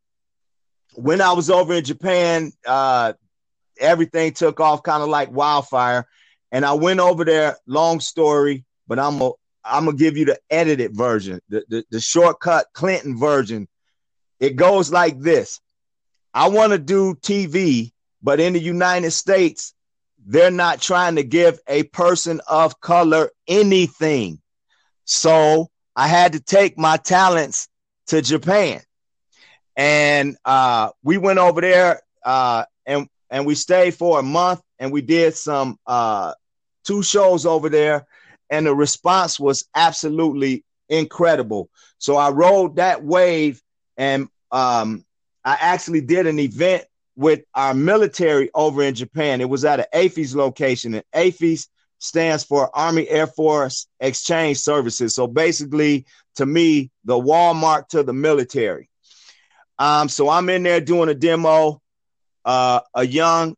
when 0.94 1.20
I 1.20 1.32
was 1.32 1.50
over 1.50 1.74
in 1.74 1.84
Japan, 1.84 2.52
uh, 2.66 3.14
everything 3.78 4.32
took 4.32 4.60
off 4.60 4.82
kind 4.82 5.02
of 5.02 5.08
like 5.08 5.30
wildfire. 5.30 6.06
And 6.52 6.64
I 6.64 6.74
went 6.74 7.00
over 7.00 7.24
there, 7.24 7.56
long 7.66 8.00
story, 8.00 8.64
but 8.86 8.98
I'm 8.98 9.20
a, 9.20 9.32
I'm 9.64 9.86
gonna 9.86 9.96
give 9.96 10.16
you 10.16 10.26
the 10.26 10.38
edited 10.50 10.96
version, 10.96 11.40
the, 11.48 11.64
the, 11.68 11.84
the 11.90 12.00
shortcut 12.00 12.66
Clinton 12.74 13.18
version. 13.18 13.66
It 14.40 14.56
goes 14.56 14.92
like 14.92 15.18
this. 15.20 15.60
I 16.34 16.48
want 16.48 16.72
to 16.72 16.78
do 16.78 17.14
TV, 17.14 17.92
but 18.22 18.40
in 18.40 18.52
the 18.52 18.60
United 18.60 19.12
States, 19.12 19.74
they're 20.26 20.50
not 20.50 20.80
trying 20.80 21.16
to 21.16 21.22
give 21.22 21.58
a 21.68 21.84
person 21.84 22.40
of 22.48 22.80
color 22.80 23.30
anything. 23.46 24.40
So 25.04 25.70
I 25.94 26.08
had 26.08 26.32
to 26.32 26.40
take 26.40 26.78
my 26.78 26.96
talents 26.96 27.68
to 28.08 28.22
Japan. 28.22 28.80
And 29.76 30.36
uh, 30.44 30.90
we 31.02 31.18
went 31.18 31.38
over 31.38 31.60
there 31.60 32.02
uh, 32.24 32.64
and 32.86 33.08
and 33.34 33.44
we 33.44 33.56
stayed 33.56 33.96
for 33.96 34.20
a 34.20 34.22
month 34.22 34.62
and 34.78 34.92
we 34.92 35.02
did 35.02 35.34
some 35.34 35.76
uh, 35.88 36.32
two 36.84 37.02
shows 37.02 37.44
over 37.44 37.68
there 37.68 38.06
and 38.48 38.64
the 38.64 38.72
response 38.72 39.40
was 39.40 39.68
absolutely 39.74 40.64
incredible. 40.88 41.68
So 41.98 42.14
I 42.14 42.30
rode 42.30 42.76
that 42.76 43.02
wave 43.02 43.60
and 43.96 44.28
um, 44.52 45.04
I 45.44 45.56
actually 45.58 46.00
did 46.00 46.28
an 46.28 46.38
event 46.38 46.84
with 47.16 47.40
our 47.56 47.74
military 47.74 48.50
over 48.54 48.84
in 48.84 48.94
Japan. 48.94 49.40
It 49.40 49.48
was 49.48 49.64
at 49.64 49.80
an 49.80 49.86
AAFES 49.92 50.36
location, 50.36 50.94
and 50.94 51.04
AAFES 51.12 51.66
stands 51.98 52.44
for 52.44 52.70
Army 52.76 53.08
Air 53.08 53.26
Force 53.26 53.88
Exchange 53.98 54.58
Services. 54.58 55.12
So 55.12 55.26
basically, 55.26 56.06
to 56.36 56.46
me, 56.46 56.92
the 57.04 57.14
Walmart 57.14 57.88
to 57.88 58.04
the 58.04 58.12
military. 58.12 58.88
Um, 59.78 60.08
so 60.08 60.28
I'm 60.28 60.48
in 60.50 60.62
there 60.62 60.80
doing 60.80 61.08
a 61.08 61.14
demo. 61.14 61.80
Uh, 62.44 62.80
a 62.94 63.06
young 63.06 63.56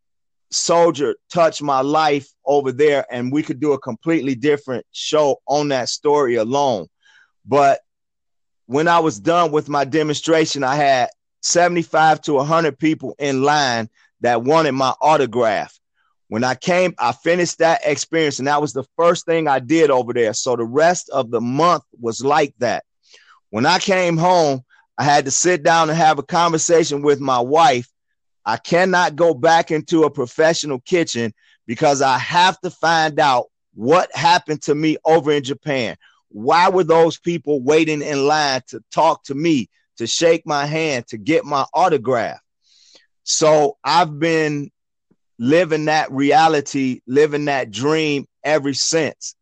soldier 0.50 1.16
touched 1.32 1.62
my 1.62 1.80
life 1.80 2.28
over 2.44 2.72
there, 2.72 3.04
and 3.10 3.32
we 3.32 3.42
could 3.42 3.60
do 3.60 3.72
a 3.72 3.78
completely 3.78 4.34
different 4.34 4.86
show 4.92 5.40
on 5.46 5.68
that 5.68 5.88
story 5.88 6.36
alone. 6.36 6.86
But 7.44 7.80
when 8.66 8.88
I 8.88 8.98
was 8.98 9.18
done 9.20 9.52
with 9.52 9.68
my 9.68 9.84
demonstration, 9.84 10.64
I 10.64 10.76
had 10.76 11.08
75 11.42 12.20
to 12.22 12.34
100 12.34 12.78
people 12.78 13.14
in 13.18 13.42
line 13.42 13.88
that 14.20 14.42
wanted 14.42 14.72
my 14.72 14.94
autograph. 15.00 15.78
When 16.28 16.42
I 16.42 16.56
came, 16.56 16.94
I 16.98 17.12
finished 17.12 17.58
that 17.58 17.82
experience, 17.84 18.40
and 18.40 18.48
that 18.48 18.60
was 18.60 18.72
the 18.72 18.84
first 18.96 19.26
thing 19.26 19.46
I 19.46 19.60
did 19.60 19.90
over 19.90 20.12
there. 20.12 20.34
So 20.34 20.56
the 20.56 20.64
rest 20.64 21.08
of 21.10 21.30
the 21.30 21.40
month 21.40 21.84
was 22.00 22.24
like 22.24 22.54
that. 22.58 22.84
When 23.50 23.64
I 23.64 23.78
came 23.78 24.16
home, 24.16 24.64
I 24.98 25.04
had 25.04 25.26
to 25.26 25.30
sit 25.30 25.62
down 25.62 25.88
and 25.88 25.96
have 25.96 26.18
a 26.18 26.24
conversation 26.24 27.02
with 27.02 27.20
my 27.20 27.38
wife. 27.38 27.88
I 28.46 28.56
cannot 28.58 29.16
go 29.16 29.34
back 29.34 29.72
into 29.72 30.04
a 30.04 30.10
professional 30.10 30.78
kitchen 30.80 31.34
because 31.66 32.00
I 32.00 32.16
have 32.18 32.60
to 32.60 32.70
find 32.70 33.18
out 33.18 33.46
what 33.74 34.14
happened 34.14 34.62
to 34.62 34.74
me 34.74 34.96
over 35.04 35.32
in 35.32 35.42
Japan. 35.42 35.96
Why 36.28 36.68
were 36.68 36.84
those 36.84 37.18
people 37.18 37.60
waiting 37.60 38.02
in 38.02 38.26
line 38.26 38.60
to 38.68 38.80
talk 38.92 39.24
to 39.24 39.34
me, 39.34 39.68
to 39.98 40.06
shake 40.06 40.46
my 40.46 40.64
hand, 40.64 41.08
to 41.08 41.18
get 41.18 41.44
my 41.44 41.66
autograph? 41.74 42.38
So 43.24 43.78
I've 43.82 44.18
been 44.20 44.70
living 45.38 45.86
that 45.86 46.12
reality, 46.12 47.00
living 47.06 47.46
that 47.46 47.72
dream 47.72 48.26
ever 48.44 48.72
since. 48.72 49.34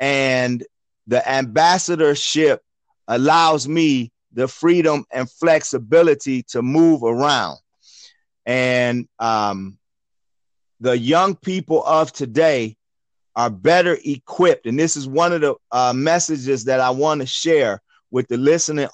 And 0.00 0.64
the 1.06 1.26
ambassadorship 1.28 2.62
allows 3.06 3.68
me 3.68 4.10
the 4.32 4.48
freedom 4.48 5.04
and 5.12 5.30
flexibility 5.30 6.42
to 6.44 6.62
move 6.62 7.04
around. 7.04 7.58
And 8.46 9.08
um, 9.18 9.78
the 10.80 10.96
young 10.96 11.36
people 11.36 11.84
of 11.84 12.12
today 12.12 12.76
are 13.36 13.50
better 13.50 13.98
equipped. 14.04 14.66
And 14.66 14.78
this 14.78 14.96
is 14.96 15.06
one 15.06 15.32
of 15.32 15.40
the 15.40 15.54
uh, 15.70 15.92
messages 15.94 16.64
that 16.64 16.80
I 16.80 16.90
want 16.90 17.20
to 17.20 17.26
share 17.26 17.80
with 18.10 18.28
the 18.28 18.36
listening 18.36 18.88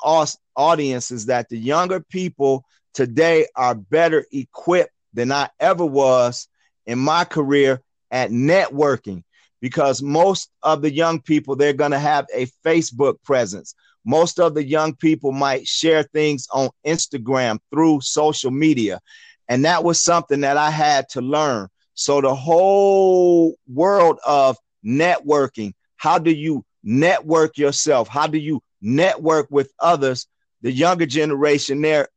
audience 0.57 1.11
is 1.11 1.27
that 1.27 1.49
the 1.49 1.59
younger 1.59 2.01
people 2.01 2.65
today 2.93 3.47
are 3.57 3.75
better 3.75 4.25
equipped 4.33 4.93
than 5.15 5.33
I 5.33 5.49
ever 5.59 5.85
was 5.85 6.49
in 6.87 6.99
my 6.99 7.25
career 7.25 7.83
at 8.11 8.31
networking 8.31 9.23
because 9.61 10.03
most 10.03 10.51
of 10.63 10.83
the 10.83 10.93
young 10.93 11.21
people 11.21 11.57
they're 11.57 11.73
going 11.73 11.91
to 11.91 11.99
have 11.99 12.27
a 12.35 12.47
Facebook 12.65 13.17
presence. 13.25 13.75
Most 14.05 14.39
of 14.39 14.55
the 14.55 14.65
young 14.65 14.95
people 14.95 15.33
might 15.33 15.67
share 15.67 16.05
things 16.05 16.47
on 16.53 16.71
Instagram 16.87 17.59
through 17.73 18.03
social 18.03 18.51
media. 18.51 19.01
And 19.49 19.65
that 19.65 19.85
was 19.85 20.03
something 20.03 20.41
that 20.41 20.57
I 20.57 20.71
had 20.71 21.09
to 21.11 21.21
learn. 21.21 21.69
So 21.95 22.21
the 22.21 22.35
whole 22.35 23.57
world 23.67 24.19
of 24.27 24.57
networking, 24.85 25.73
how 25.97 26.19
do 26.19 26.31
you 26.31 26.65
network 26.83 27.57
yourself? 27.57 28.09
How 28.09 28.27
do 28.27 28.39
you 28.39 28.63
network 28.81 29.49
with 29.51 29.73
others? 29.79 30.27
The 30.63 30.73
younger 30.73 31.07
generation, 31.07 31.81
they're 31.81 32.09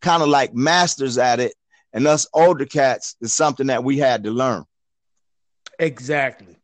kind 0.00 0.22
of 0.22 0.28
like 0.28 0.54
masters 0.54 1.18
at 1.18 1.40
it. 1.40 1.54
And 1.92 2.06
us 2.06 2.26
older 2.34 2.66
cats 2.66 3.16
is 3.20 3.32
something 3.32 3.68
that 3.68 3.84
we 3.84 3.96
had 3.96 4.24
to 4.24 4.30
learn. 4.30 4.64
Exactly. 5.78 6.58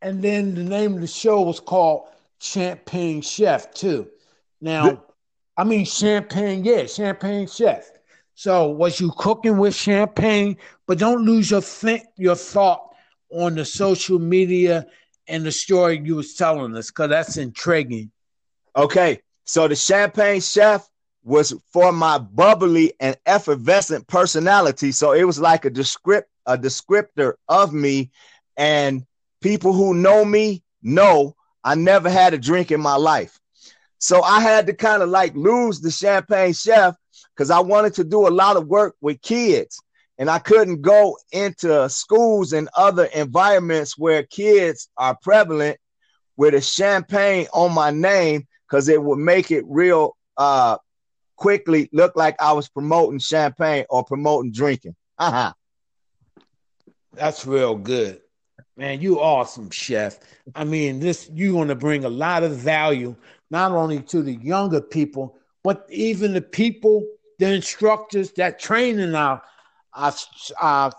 And 0.00 0.22
then 0.22 0.54
the 0.54 0.62
name 0.62 0.94
of 0.94 1.00
the 1.00 1.06
show 1.06 1.42
was 1.42 1.60
called 1.60 2.08
Champagne 2.40 3.20
Chef, 3.20 3.74
too. 3.74 4.08
Now, 4.60 5.02
I 5.56 5.64
mean, 5.64 5.84
champagne, 5.84 6.64
yeah, 6.64 6.86
champagne 6.86 7.48
chef. 7.48 7.90
So 8.38 8.68
was 8.68 9.00
you 9.00 9.10
cooking 9.18 9.58
with 9.58 9.74
champagne? 9.74 10.58
But 10.86 11.00
don't 11.00 11.24
lose 11.24 11.50
your 11.50 11.60
think 11.60 12.04
your 12.16 12.36
thought 12.36 12.94
on 13.32 13.56
the 13.56 13.64
social 13.64 14.20
media 14.20 14.86
and 15.26 15.44
the 15.44 15.50
story 15.50 16.00
you 16.04 16.14
was 16.14 16.34
telling 16.34 16.76
us, 16.76 16.86
because 16.86 17.08
that's 17.08 17.36
intriguing. 17.36 18.12
Okay, 18.76 19.22
so 19.44 19.66
the 19.66 19.74
champagne 19.74 20.40
chef 20.40 20.88
was 21.24 21.52
for 21.72 21.90
my 21.90 22.18
bubbly 22.18 22.92
and 23.00 23.16
effervescent 23.26 24.06
personality. 24.06 24.92
So 24.92 25.14
it 25.14 25.24
was 25.24 25.40
like 25.40 25.64
a 25.64 25.70
descript 25.70 26.30
a 26.46 26.56
descriptor 26.56 27.32
of 27.48 27.72
me, 27.72 28.12
and 28.56 29.04
people 29.40 29.72
who 29.72 29.94
know 29.94 30.24
me 30.24 30.62
know 30.80 31.34
I 31.64 31.74
never 31.74 32.08
had 32.08 32.34
a 32.34 32.38
drink 32.38 32.70
in 32.70 32.80
my 32.80 32.94
life. 32.94 33.40
So 33.98 34.22
I 34.22 34.38
had 34.38 34.68
to 34.68 34.74
kind 34.74 35.02
of 35.02 35.08
like 35.08 35.34
lose 35.34 35.80
the 35.80 35.90
champagne 35.90 36.52
chef 36.52 36.94
because 37.34 37.50
I 37.50 37.60
wanted 37.60 37.94
to 37.94 38.04
do 38.04 38.26
a 38.26 38.30
lot 38.30 38.56
of 38.56 38.66
work 38.66 38.94
with 39.00 39.20
kids. 39.22 39.80
And 40.18 40.28
I 40.28 40.40
couldn't 40.40 40.82
go 40.82 41.16
into 41.30 41.88
schools 41.88 42.52
and 42.52 42.68
other 42.76 43.04
environments 43.04 43.96
where 43.96 44.24
kids 44.24 44.88
are 44.96 45.16
prevalent 45.22 45.78
with 46.36 46.54
a 46.54 46.60
champagne 46.60 47.46
on 47.52 47.72
my 47.72 47.90
name 47.90 48.46
because 48.66 48.88
it 48.88 49.02
would 49.02 49.18
make 49.18 49.50
it 49.50 49.64
real 49.66 50.16
uh 50.36 50.78
quickly 51.36 51.88
look 51.92 52.16
like 52.16 52.34
I 52.40 52.52
was 52.52 52.68
promoting 52.68 53.20
champagne 53.20 53.84
or 53.88 54.04
promoting 54.04 54.52
drinking. 54.52 54.96
Uh-huh. 55.18 55.52
That's 57.14 57.46
real 57.46 57.76
good. 57.76 58.20
Man, 58.76 59.00
you 59.00 59.20
awesome, 59.20 59.70
chef. 59.70 60.18
I 60.54 60.64
mean, 60.64 61.00
this 61.00 61.28
you're 61.32 61.52
going 61.52 61.68
to 61.68 61.74
bring 61.74 62.04
a 62.04 62.08
lot 62.08 62.44
of 62.44 62.56
value 62.56 63.16
not 63.50 63.72
only 63.72 64.00
to 64.02 64.22
the 64.22 64.34
younger 64.34 64.80
people, 64.80 65.36
but 65.62 65.86
even 65.90 66.32
the 66.32 66.40
people, 66.40 67.06
the 67.38 67.52
instructors 67.52 68.32
that 68.32 68.58
train 68.58 68.98
in 68.98 69.14
our, 69.14 69.42
our, 69.94 70.12
our 70.60 70.92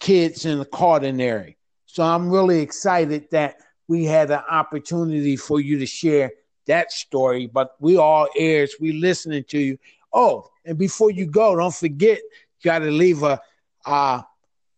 kids 0.00 0.44
in 0.44 0.58
the 0.58 0.64
culinary. 0.64 1.56
So 1.86 2.02
I'm 2.02 2.30
really 2.30 2.60
excited 2.60 3.28
that 3.30 3.56
we 3.88 4.04
had 4.04 4.30
an 4.30 4.42
opportunity 4.50 5.36
for 5.36 5.60
you 5.60 5.78
to 5.78 5.86
share 5.86 6.32
that 6.66 6.92
story. 6.92 7.46
But 7.46 7.74
we 7.80 7.96
all 7.96 8.28
ears, 8.38 8.76
we 8.80 8.92
listening 8.92 9.44
to 9.44 9.58
you. 9.58 9.78
Oh, 10.12 10.50
and 10.64 10.78
before 10.78 11.10
you 11.10 11.26
go, 11.26 11.56
don't 11.56 11.74
forget, 11.74 12.18
you 12.18 12.64
got 12.64 12.80
to 12.80 12.90
leave 12.90 13.22
a, 13.22 13.40
a, 13.86 14.24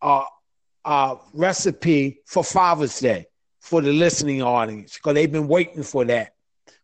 a, 0.03 0.25
a 0.85 1.17
recipe 1.33 2.21
for 2.27 2.43
Father's 2.43 2.99
Day 2.99 3.27
for 3.61 3.81
the 3.81 3.93
listening 3.93 4.43
audience 4.43 4.95
because 4.95 5.15
they've 5.15 5.31
been 5.33 5.49
waiting 5.49 5.83
for 5.83 6.05
that. 6.05 6.35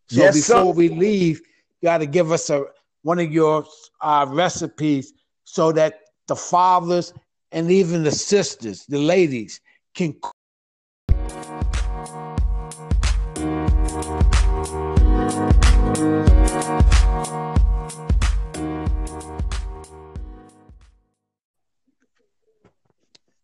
So 0.07 0.21
yes, 0.21 0.35
before 0.35 0.73
sir. 0.73 0.77
we 0.77 0.89
leave, 0.89 1.41
got 1.83 1.99
to 1.99 2.05
give 2.05 2.31
us 2.31 2.49
a 2.49 2.65
one 3.03 3.19
of 3.19 3.31
your 3.31 3.65
uh, 4.01 4.25
recipes 4.29 5.13
so 5.43 5.71
that 5.71 6.01
the 6.27 6.35
fathers 6.35 7.13
and 7.51 7.71
even 7.71 8.03
the 8.03 8.11
sisters, 8.11 8.85
the 8.85 8.99
ladies, 8.99 9.59
can 9.95 10.15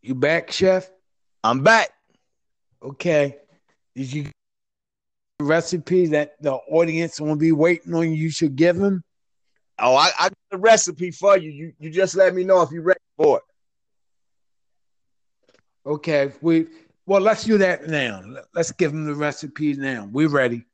You 0.02 0.15
back, 0.15 0.52
chef? 0.52 0.89
I'm 1.43 1.63
back. 1.63 1.89
Okay. 2.82 3.39
Did 3.93 4.13
you 4.13 4.32
recipe 5.39 6.08
that 6.08 6.41
the 6.41 6.54
audience 6.54 7.21
will 7.21 7.36
be 7.36 7.52
waiting 7.52 7.93
on 7.93 8.13
you 8.13 8.30
should 8.30 8.56
give 8.56 8.78
them? 8.78 9.04
Oh, 9.80 9.95
I, 9.95 10.10
I 10.19 10.30
got 10.30 10.38
a 10.54 10.58
recipe 10.58 11.12
for 11.12 11.38
you. 11.38 11.52
You 11.52 11.73
you 11.80 11.89
just 11.91 12.15
let 12.15 12.34
me 12.34 12.43
know 12.43 12.62
if 12.62 12.71
you're 12.71 12.82
ready 12.82 13.00
for 13.15 13.38
it. 13.38 13.43
Okay. 15.86 16.32
We 16.41 16.67
well, 17.06 17.21
let's 17.21 17.43
do 17.43 17.58
that 17.60 17.88
now. 17.88 18.21
Let's 18.54 18.71
give 18.71 18.91
them 18.91 19.06
the 19.06 19.15
recipe 19.15 19.73
now. 19.76 20.10
We're 20.12 20.30
ready. 20.30 20.65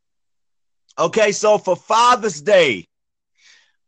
Okay, 0.98 1.32
so 1.32 1.58
for 1.58 1.76
Father's 1.76 2.42
Day, 2.42 2.88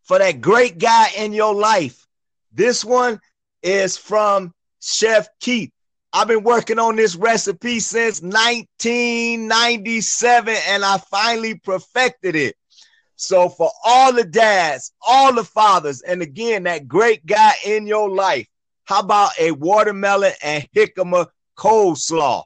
for 0.04 0.20
that 0.20 0.42
great 0.42 0.78
guy 0.78 1.08
in 1.18 1.34
your 1.34 1.54
life, 1.54 2.06
this 2.52 2.84
one 2.84 3.20
is 3.64 3.98
from 3.98 4.54
Chef 4.82 5.28
Keith. 5.40 5.72
I've 6.18 6.30
been 6.30 6.44
working 6.44 6.80
on 6.80 6.96
this 6.96 7.18
recipe 7.18 7.82
since 7.82 8.22
1997 8.22 10.56
and 10.70 10.86
I 10.86 10.98
finally 10.98 11.56
perfected 11.56 12.38
it. 12.38 12.56
So, 13.18 13.50
for 13.50 13.70
all 13.84 14.14
the 14.14 14.24
dads, 14.24 14.94
all 15.06 15.36
the 15.36 15.44
fathers, 15.44 16.02
and 16.04 16.22
again, 16.22 16.64
that 16.64 16.88
great 16.88 17.26
guy 17.26 17.52
in 17.66 17.86
your 17.86 18.10
life, 18.10 18.48
how 18.86 19.02
about 19.02 19.32
a 19.38 19.52
watermelon 19.52 20.32
and 20.42 20.66
jicama 20.74 21.28
coleslaw? 21.58 22.44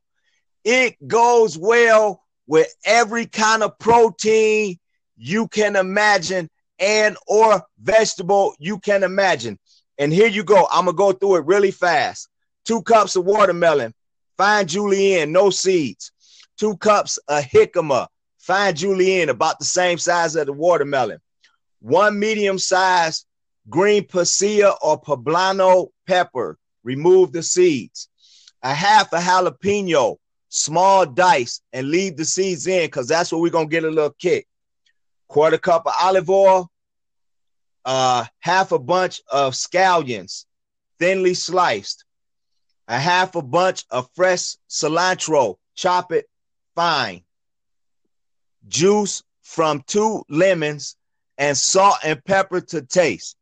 It 0.63 0.95
goes 1.07 1.55
well 1.55 2.23
with 2.47 2.73
every 2.83 3.27
kind 3.27 3.61
of 3.61 3.77
protein 3.77 4.79
you 5.15 5.47
can 5.47 5.75
imagine 5.75 6.49
and 6.79 7.17
or 7.27 7.61
vegetable 7.79 8.55
you 8.57 8.79
can 8.79 9.03
imagine. 9.03 9.59
And 9.99 10.11
here 10.11 10.27
you 10.27 10.43
go. 10.43 10.67
I'm 10.71 10.85
gonna 10.85 10.97
go 10.97 11.11
through 11.11 11.35
it 11.35 11.45
really 11.45 11.69
fast. 11.69 12.29
Two 12.65 12.81
cups 12.81 13.15
of 13.15 13.25
watermelon, 13.25 13.93
fine 14.37 14.67
julienne, 14.67 15.31
no 15.31 15.49
seeds. 15.49 16.11
Two 16.57 16.77
cups 16.77 17.17
of 17.27 17.43
jicama, 17.43 18.07
fine 18.37 18.75
julienne, 18.75 19.29
about 19.29 19.59
the 19.59 19.65
same 19.65 19.97
size 19.97 20.35
as 20.35 20.45
the 20.45 20.53
watermelon. 20.53 21.19
One 21.79 22.19
medium 22.19 22.59
sized 22.59 23.25
green 23.69 24.03
pasilla 24.03 24.75
or 24.81 24.99
poblano 25.01 25.89
pepper, 26.07 26.57
remove 26.83 27.31
the 27.31 27.43
seeds. 27.43 28.09
A 28.61 28.73
half 28.73 29.13
a 29.13 29.17
jalapeno, 29.17 30.17
small 30.49 31.05
dice, 31.05 31.61
and 31.71 31.89
leave 31.89 32.17
the 32.17 32.25
seeds 32.25 32.67
in 32.67 32.87
because 32.87 33.07
that's 33.07 33.31
where 33.31 33.41
we're 33.41 33.51
gonna 33.51 33.67
get 33.67 33.83
a 33.83 33.89
little 33.89 34.15
kick. 34.19 34.47
Quarter 35.27 35.59
cup 35.59 35.85
of 35.85 35.93
olive 36.01 36.29
oil, 36.29 36.69
uh, 37.85 38.25
half 38.39 38.71
a 38.71 38.79
bunch 38.79 39.21
of 39.31 39.53
scallions, 39.53 40.45
thinly 40.97 41.33
sliced, 41.33 42.03
a 42.89 42.99
half 42.99 43.35
a 43.35 43.41
bunch 43.41 43.85
of 43.91 44.09
fresh 44.15 44.55
cilantro, 44.67 45.55
chop 45.75 46.11
it 46.11 46.25
fine, 46.75 47.21
juice 48.67 49.23
from 49.43 49.81
two 49.87 50.23
lemons, 50.27 50.95
and 51.37 51.55
salt 51.55 51.97
and 52.03 52.23
pepper 52.25 52.59
to 52.59 52.81
taste. 52.81 53.37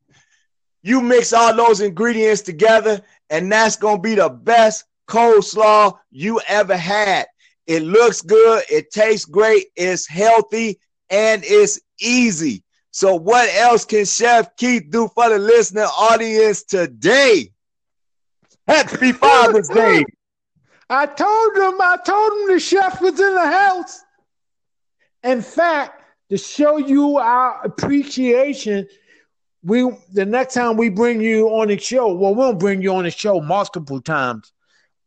You 0.84 1.02
mix 1.02 1.34
all 1.34 1.56
those 1.56 1.82
ingredients 1.82 2.42
together, 2.42 3.02
and 3.30 3.52
that's 3.52 3.78
gonna 3.78 4.02
be 4.02 4.16
the 4.16 4.30
best 4.30 4.86
coleslaw 5.08 5.98
you 6.12 6.40
ever 6.48 6.78
had. 6.78 7.26
It 7.66 7.84
looks 7.84 8.22
good, 8.22 8.64
it 8.70 8.92
tastes 8.92 9.26
great, 9.26 9.68
it's 9.76 10.08
healthy, 10.08 10.80
and 11.10 11.44
it's 11.46 11.80
easy. 12.00 12.64
So, 12.92 13.16
what 13.16 13.54
else 13.56 13.86
can 13.86 14.06
Chef 14.06 14.56
Keith 14.58 14.90
do 14.90 15.10
for 15.14 15.30
the 15.30 15.40
listening 15.40 15.84
audience 15.84 16.64
today? 16.64 17.52
Happy 18.68 19.12
Father's 19.14 19.70
Day. 19.70 20.04
I 20.90 21.06
told 21.06 21.56
him, 21.56 21.82
I 21.82 21.98
told 22.06 22.34
him 22.34 22.54
the 22.54 22.60
chef 22.60 23.02
was 23.02 23.20
in 23.20 23.34
the 23.34 23.46
house. 23.46 24.02
In 25.24 25.42
fact, 25.42 26.04
to 26.30 26.38
show 26.38 26.78
you 26.78 27.18
our 27.18 27.62
appreciation, 27.64 28.88
we 29.64 29.90
the 30.14 30.26
next 30.26 30.54
time 30.54 30.78
we 30.78 30.90
bring 30.90 31.22
you 31.22 31.48
on 31.50 31.70
the 31.70 31.78
show, 31.78 32.14
well, 32.14 32.36
we'll 32.36 32.54
bring 32.54 32.82
you 32.82 32.94
on 32.94 33.04
the 33.04 33.12
show 33.12 33.40
multiple 33.42 34.02
times. 34.02 34.52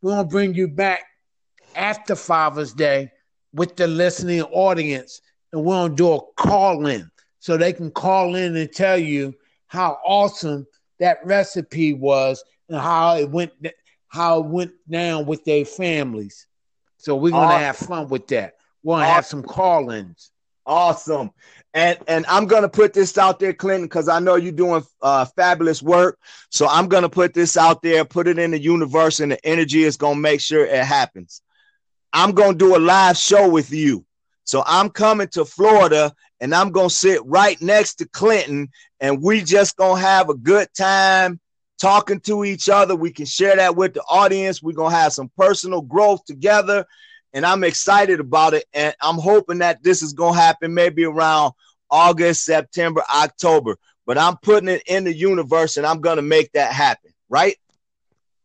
Gonna 0.02 0.24
bring 0.24 0.54
you 0.54 0.68
back 0.68 1.04
after 1.74 2.14
Father's 2.14 2.72
Day 2.72 3.10
with 3.52 3.76
the 3.76 3.86
listening 3.86 4.42
audience, 4.42 5.20
and 5.52 5.64
we'll 5.64 5.88
do 5.88 6.12
a 6.12 6.20
call 6.36 6.86
in 6.86 7.10
so 7.38 7.56
they 7.56 7.72
can 7.72 7.90
call 7.90 8.34
in 8.34 8.56
and 8.56 8.72
tell 8.72 8.98
you 8.98 9.34
how 9.66 9.98
awesome 10.04 10.66
that 10.98 11.18
recipe 11.24 11.94
was 11.94 12.42
and 12.70 12.80
how 12.80 13.16
it 13.16 13.28
went 13.30 13.52
how 14.08 14.40
it 14.40 14.46
went 14.46 14.72
down 14.88 15.26
with 15.26 15.44
their 15.44 15.64
families. 15.64 16.46
So 16.96 17.16
we're 17.16 17.30
gonna 17.30 17.46
awesome. 17.46 17.60
have 17.60 17.76
fun 17.76 18.08
with 18.08 18.26
that. 18.28 18.54
We're 18.82 18.94
gonna 18.94 19.04
awesome. 19.04 19.14
have 19.14 19.26
some 19.26 19.42
call-ins. 19.42 20.30
Awesome. 20.66 21.30
And 21.74 21.98
and 22.08 22.24
I'm 22.26 22.46
gonna 22.46 22.68
put 22.68 22.92
this 22.92 23.16
out 23.18 23.38
there, 23.38 23.52
Clinton, 23.52 23.86
because 23.86 24.08
I 24.08 24.18
know 24.20 24.36
you're 24.36 24.52
doing 24.52 24.82
uh, 25.02 25.24
fabulous 25.24 25.82
work. 25.82 26.18
So 26.50 26.66
I'm 26.66 26.88
gonna 26.88 27.08
put 27.08 27.34
this 27.34 27.56
out 27.56 27.82
there, 27.82 28.04
put 28.04 28.28
it 28.28 28.38
in 28.38 28.52
the 28.52 28.60
universe, 28.60 29.20
and 29.20 29.32
the 29.32 29.46
energy 29.46 29.84
is 29.84 29.96
gonna 29.96 30.20
make 30.20 30.40
sure 30.40 30.64
it 30.64 30.84
happens. 30.84 31.42
I'm 32.12 32.32
gonna 32.32 32.56
do 32.56 32.76
a 32.76 32.78
live 32.78 33.16
show 33.16 33.48
with 33.48 33.72
you. 33.72 34.04
So 34.44 34.64
I'm 34.66 34.90
coming 34.90 35.28
to 35.28 35.44
Florida 35.44 36.12
and 36.40 36.52
I'm 36.52 36.72
going 36.72 36.88
to 36.88 36.94
sit 36.94 37.20
right 37.24 37.60
next 37.62 37.96
to 37.96 38.08
Clinton 38.08 38.70
and 38.98 39.22
we 39.22 39.42
just 39.42 39.76
going 39.76 40.02
to 40.02 40.08
have 40.08 40.28
a 40.28 40.34
good 40.34 40.66
time 40.76 41.38
talking 41.80 42.20
to 42.20 42.44
each 42.44 42.68
other. 42.68 42.94
We 42.94 43.10
can 43.10 43.26
share 43.26 43.56
that 43.56 43.76
with 43.76 43.94
the 43.94 44.02
audience. 44.02 44.62
We're 44.62 44.76
going 44.76 44.92
to 44.92 44.98
have 44.98 45.12
some 45.12 45.30
personal 45.36 45.80
growth 45.82 46.24
together 46.24 46.86
and 47.32 47.46
I'm 47.46 47.64
excited 47.64 48.20
about 48.20 48.54
it 48.54 48.64
and 48.72 48.94
I'm 49.00 49.18
hoping 49.18 49.58
that 49.58 49.82
this 49.82 50.02
is 50.02 50.12
going 50.12 50.34
to 50.34 50.40
happen 50.40 50.74
maybe 50.74 51.04
around 51.04 51.52
August, 51.90 52.44
September, 52.44 53.02
October. 53.14 53.76
But 54.06 54.18
I'm 54.18 54.36
putting 54.38 54.68
it 54.68 54.82
in 54.86 55.04
the 55.04 55.14
universe 55.14 55.76
and 55.76 55.86
I'm 55.86 56.00
going 56.00 56.16
to 56.16 56.22
make 56.22 56.52
that 56.52 56.72
happen, 56.72 57.12
right? 57.28 57.56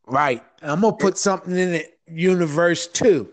Right. 0.07 0.43
I'm 0.61 0.81
going 0.81 0.97
to 0.97 1.03
put 1.03 1.17
something 1.17 1.57
in 1.57 1.71
the 1.73 1.85
universe 2.07 2.87
too. 2.87 3.31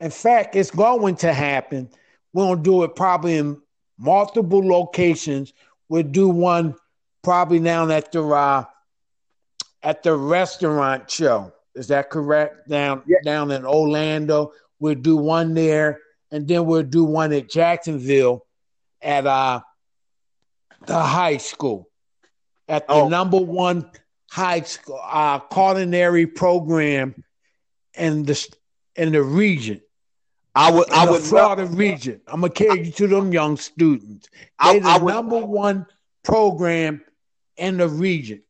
In 0.00 0.10
fact, 0.10 0.56
it's 0.56 0.70
going 0.70 1.16
to 1.16 1.32
happen 1.32 1.88
we're 2.32 2.44
gonna 2.44 2.62
do 2.62 2.82
it 2.84 2.96
probably 2.96 3.36
in 3.36 3.60
multiple 3.98 4.66
locations. 4.66 5.52
We'll 5.88 6.02
do 6.02 6.28
one 6.28 6.74
probably 7.22 7.60
down 7.60 7.90
at 7.90 8.12
the 8.12 8.24
uh, 8.24 8.64
at 9.82 10.02
the 10.02 10.14
restaurant 10.14 11.10
show. 11.10 11.52
Is 11.74 11.88
that 11.88 12.10
correct? 12.10 12.68
Down 12.68 13.02
yeah. 13.06 13.18
down 13.24 13.50
in 13.50 13.64
Orlando. 13.64 14.52
We'll 14.78 14.94
do 14.94 15.16
one 15.16 15.54
there, 15.54 16.00
and 16.30 16.46
then 16.46 16.66
we'll 16.66 16.82
do 16.82 17.04
one 17.04 17.32
at 17.32 17.48
Jacksonville 17.48 18.46
at 19.00 19.26
uh 19.26 19.60
the 20.86 20.98
high 20.98 21.38
school. 21.38 21.88
At 22.68 22.86
the 22.88 22.94
oh. 22.94 23.08
number 23.08 23.38
one 23.38 23.90
high 24.30 24.60
school 24.60 25.00
uh 25.02 25.38
culinary 25.38 26.26
program 26.26 27.24
in 27.94 28.24
the 28.24 28.56
in 28.96 29.12
the 29.12 29.22
region. 29.22 29.80
I 30.54 30.70
would, 30.70 30.90
I 30.90 31.10
would, 31.10 31.22
Florida 31.22 31.62
love, 31.62 31.78
region. 31.78 32.20
I'm 32.26 32.42
gonna 32.42 32.52
carry 32.52 32.84
you 32.84 32.92
to 32.92 33.06
them 33.06 33.32
young 33.32 33.56
students. 33.56 34.28
They're 34.62 34.80
the 34.80 34.86
I 34.86 34.98
would, 34.98 35.14
number 35.14 35.38
one 35.38 35.86
program 36.22 37.02
in 37.56 37.78
the 37.78 37.88
region. 37.88 38.42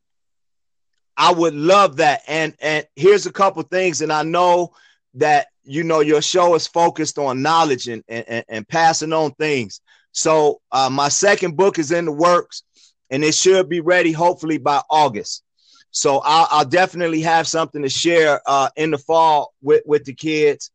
I 1.17 1.33
would 1.33 1.55
love 1.55 1.97
that. 1.97 2.23
And 2.27 2.55
and 2.61 2.87
here's 2.97 3.27
a 3.27 3.33
couple 3.33 3.63
things, 3.63 4.01
and 4.01 4.13
I 4.13 4.23
know 4.23 4.73
that 5.15 5.49
you 5.65 5.85
know 5.85 6.01
your 6.01 6.23
show 6.23 6.55
is 6.55 6.67
focused 6.67 7.19
on 7.19 7.43
knowledge 7.43 7.89
and 7.89 8.03
and, 8.09 8.45
and 8.49 8.69
passing 8.69 9.13
on 9.13 9.33
things. 9.33 9.81
So 10.13 10.61
uh, 10.71 10.91
my 10.91 11.09
second 11.09 11.57
book 11.57 11.79
is 11.79 11.93
in 11.93 12.07
the 12.07 12.13
works, 12.13 12.63
and 13.11 13.25
it 13.25 13.35
should 13.35 13.69
be 13.69 13.81
ready 13.81 14.13
hopefully 14.13 14.59
by 14.59 14.81
August. 14.91 15.43
So 15.91 16.21
I'll, 16.25 16.49
I'll 16.51 16.65
definitely 16.65 17.21
have 17.21 17.47
something 17.47 17.83
to 17.83 17.89
share 17.89 18.41
uh, 18.47 18.71
in 18.77 18.91
the 18.91 18.99
fall 18.99 19.53
with 19.63 19.83
with 19.87 20.05
the 20.05 20.15
kids, 20.15 20.71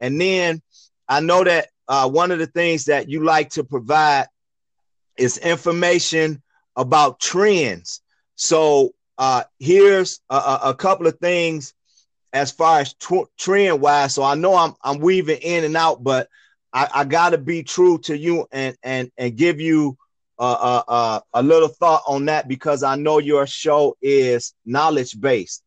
and 0.00 0.20
then 0.20 0.62
I 1.08 1.20
know 1.20 1.42
that 1.42 1.68
uh, 1.88 2.08
one 2.08 2.30
of 2.30 2.38
the 2.38 2.46
things 2.46 2.84
that 2.84 3.08
you 3.08 3.24
like 3.24 3.50
to 3.50 3.64
provide 3.64 4.28
is 5.16 5.38
information 5.38 6.40
about 6.76 7.18
trends. 7.18 8.00
So 8.36 8.92
uh, 9.20 9.44
here's 9.58 10.20
a, 10.30 10.58
a, 10.64 10.74
couple 10.74 11.06
of 11.06 11.18
things 11.18 11.74
as 12.32 12.50
far 12.50 12.80
as 12.80 12.94
t- 12.94 13.26
trend 13.38 13.78
wise. 13.82 14.14
So 14.14 14.22
I 14.22 14.34
know 14.34 14.56
I'm 14.56 14.74
I'm 14.82 14.98
weaving 14.98 15.40
in 15.42 15.64
and 15.64 15.76
out, 15.76 16.02
but 16.02 16.28
I, 16.72 16.88
I 16.94 17.04
got 17.04 17.30
to 17.30 17.38
be 17.38 17.62
true 17.62 17.98
to 17.98 18.16
you 18.16 18.46
and 18.50 18.74
and 18.82 19.12
and 19.18 19.36
give 19.36 19.60
you 19.60 19.98
uh, 20.38 21.20
a 21.34 21.42
little 21.42 21.68
thought 21.68 22.02
on 22.06 22.24
that 22.24 22.48
because 22.48 22.82
I 22.82 22.96
know 22.96 23.18
your 23.18 23.46
show 23.46 23.94
is 24.00 24.54
knowledge 24.64 25.20
based. 25.20 25.62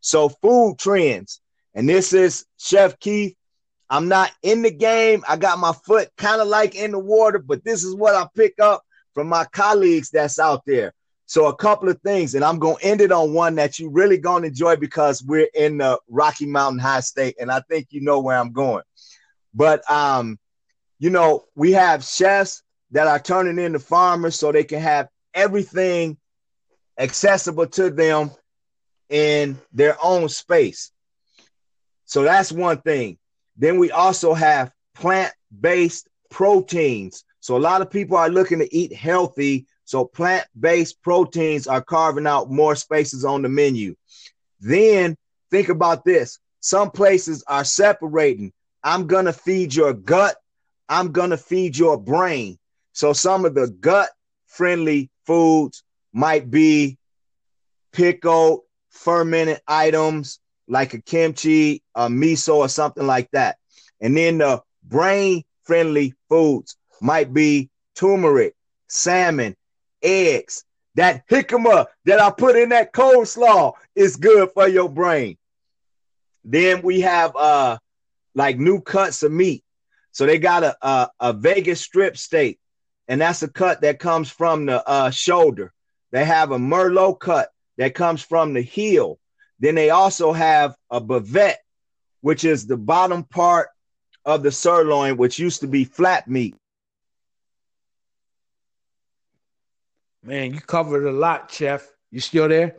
So 0.00 0.28
food 0.28 0.76
trends, 0.80 1.40
and 1.76 1.88
this 1.88 2.12
is 2.12 2.44
Chef 2.58 2.98
Keith. 2.98 3.36
I'm 3.88 4.08
not 4.08 4.32
in 4.42 4.62
the 4.62 4.72
game. 4.72 5.22
I 5.28 5.36
got 5.36 5.60
my 5.60 5.72
foot 5.86 6.08
kind 6.16 6.40
of 6.40 6.48
like 6.48 6.74
in 6.74 6.90
the 6.90 6.98
water, 6.98 7.38
but 7.38 7.64
this 7.64 7.84
is 7.84 7.94
what 7.94 8.16
I 8.16 8.26
pick 8.34 8.54
up 8.58 8.82
from 9.14 9.28
my 9.28 9.44
colleagues 9.44 10.10
that's 10.10 10.40
out 10.40 10.62
there. 10.66 10.92
So 11.26 11.46
a 11.46 11.56
couple 11.56 11.88
of 11.88 12.00
things, 12.02 12.34
and 12.34 12.44
I'm 12.44 12.58
gonna 12.58 12.76
end 12.82 13.00
it 13.00 13.10
on 13.10 13.34
one 13.34 13.56
that 13.56 13.78
you 13.78 13.90
really 13.90 14.16
gonna 14.16 14.46
enjoy 14.46 14.76
because 14.76 15.22
we're 15.22 15.48
in 15.54 15.78
the 15.78 15.98
Rocky 16.08 16.46
Mountain 16.46 16.78
High 16.78 17.00
State, 17.00 17.36
and 17.40 17.50
I 17.50 17.60
think 17.68 17.88
you 17.90 18.00
know 18.00 18.20
where 18.20 18.38
I'm 18.38 18.52
going. 18.52 18.84
But 19.52 19.88
um, 19.90 20.38
you 20.98 21.10
know, 21.10 21.44
we 21.56 21.72
have 21.72 22.04
chefs 22.04 22.62
that 22.92 23.08
are 23.08 23.18
turning 23.18 23.58
into 23.58 23.80
farmers 23.80 24.36
so 24.36 24.52
they 24.52 24.64
can 24.64 24.80
have 24.80 25.08
everything 25.34 26.16
accessible 26.98 27.66
to 27.66 27.90
them 27.90 28.30
in 29.08 29.58
their 29.72 29.96
own 30.02 30.28
space. 30.28 30.92
So 32.04 32.22
that's 32.22 32.52
one 32.52 32.80
thing. 32.80 33.18
Then 33.56 33.78
we 33.78 33.90
also 33.90 34.32
have 34.32 34.72
plant-based 34.94 36.08
proteins. 36.30 37.24
So 37.40 37.56
a 37.56 37.58
lot 37.58 37.82
of 37.82 37.90
people 37.90 38.16
are 38.16 38.28
looking 38.28 38.60
to 38.60 38.74
eat 38.74 38.94
healthy 38.94 39.66
so 39.86 40.04
plant-based 40.04 41.00
proteins 41.00 41.68
are 41.68 41.80
carving 41.80 42.26
out 42.26 42.50
more 42.50 42.74
spaces 42.74 43.24
on 43.24 43.42
the 43.42 43.48
menu. 43.48 43.94
Then 44.60 45.16
think 45.50 45.68
about 45.68 46.04
this. 46.04 46.40
Some 46.58 46.90
places 46.90 47.44
are 47.46 47.64
separating. 47.64 48.52
I'm 48.82 49.06
going 49.06 49.26
to 49.26 49.32
feed 49.32 49.74
your 49.74 49.92
gut. 49.92 50.36
I'm 50.88 51.12
going 51.12 51.30
to 51.30 51.36
feed 51.36 51.78
your 51.78 51.96
brain. 51.96 52.58
So 52.92 53.12
some 53.12 53.44
of 53.44 53.54
the 53.54 53.68
gut 53.68 54.10
friendly 54.46 55.08
foods 55.24 55.84
might 56.12 56.50
be 56.50 56.98
pickled, 57.92 58.62
fermented 58.90 59.60
items 59.68 60.40
like 60.66 60.94
a 60.94 61.00
kimchi, 61.00 61.80
a 61.94 62.08
miso, 62.08 62.56
or 62.56 62.68
something 62.68 63.06
like 63.06 63.30
that. 63.30 63.56
And 64.00 64.16
then 64.16 64.38
the 64.38 64.62
brain 64.82 65.44
friendly 65.62 66.14
foods 66.28 66.76
might 67.00 67.32
be 67.32 67.70
turmeric, 67.94 68.54
salmon, 68.88 69.54
eggs. 70.06 70.64
That 70.94 71.28
jicama 71.28 71.86
that 72.06 72.20
I 72.20 72.30
put 72.30 72.56
in 72.56 72.70
that 72.70 72.92
coleslaw 72.92 73.74
is 73.94 74.16
good 74.16 74.50
for 74.54 74.66
your 74.66 74.88
brain. 74.88 75.36
Then 76.44 76.80
we 76.82 77.00
have 77.00 77.36
uh 77.36 77.78
like 78.34 78.58
new 78.58 78.80
cuts 78.80 79.22
of 79.22 79.32
meat. 79.32 79.64
So 80.12 80.24
they 80.24 80.38
got 80.38 80.62
a, 80.62 80.76
a, 80.80 81.10
a 81.20 81.32
Vegas 81.32 81.80
strip 81.80 82.16
steak, 82.16 82.58
and 83.08 83.20
that's 83.20 83.42
a 83.42 83.48
cut 83.48 83.82
that 83.82 83.98
comes 83.98 84.30
from 84.30 84.66
the 84.66 84.86
uh, 84.88 85.10
shoulder. 85.10 85.72
They 86.12 86.24
have 86.24 86.52
a 86.52 86.58
Merlot 86.58 87.18
cut 87.18 87.50
that 87.76 87.94
comes 87.94 88.22
from 88.22 88.54
the 88.54 88.62
heel. 88.62 89.18
Then 89.58 89.74
they 89.74 89.90
also 89.90 90.32
have 90.32 90.74
a 90.90 91.00
bavette, 91.00 91.56
which 92.20 92.44
is 92.44 92.66
the 92.66 92.76
bottom 92.76 93.24
part 93.24 93.68
of 94.24 94.42
the 94.42 94.50
sirloin, 94.50 95.16
which 95.16 95.38
used 95.38 95.60
to 95.60 95.66
be 95.66 95.84
flat 95.84 96.28
meat. 96.28 96.54
Man, 100.26 100.52
you 100.52 100.60
covered 100.60 101.06
a 101.06 101.12
lot, 101.12 101.52
Chef. 101.52 101.86
You 102.10 102.18
still 102.18 102.48
there? 102.48 102.74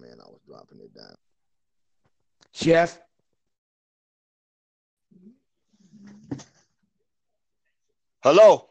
Man, 0.00 0.18
I 0.20 0.28
was 0.28 0.40
dropping 0.46 0.80
it 0.80 0.94
down. 0.94 1.16
Chef. 2.52 3.00
Hello. 8.22 8.70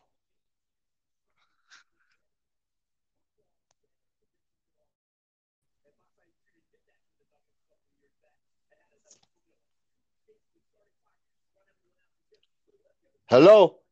Hello. 13.28 13.85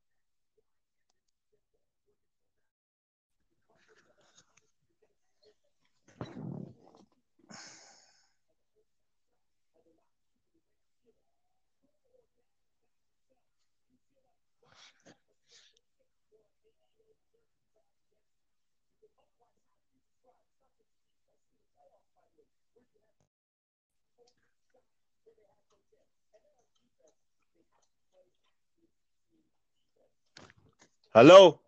Hello? 31.15 31.59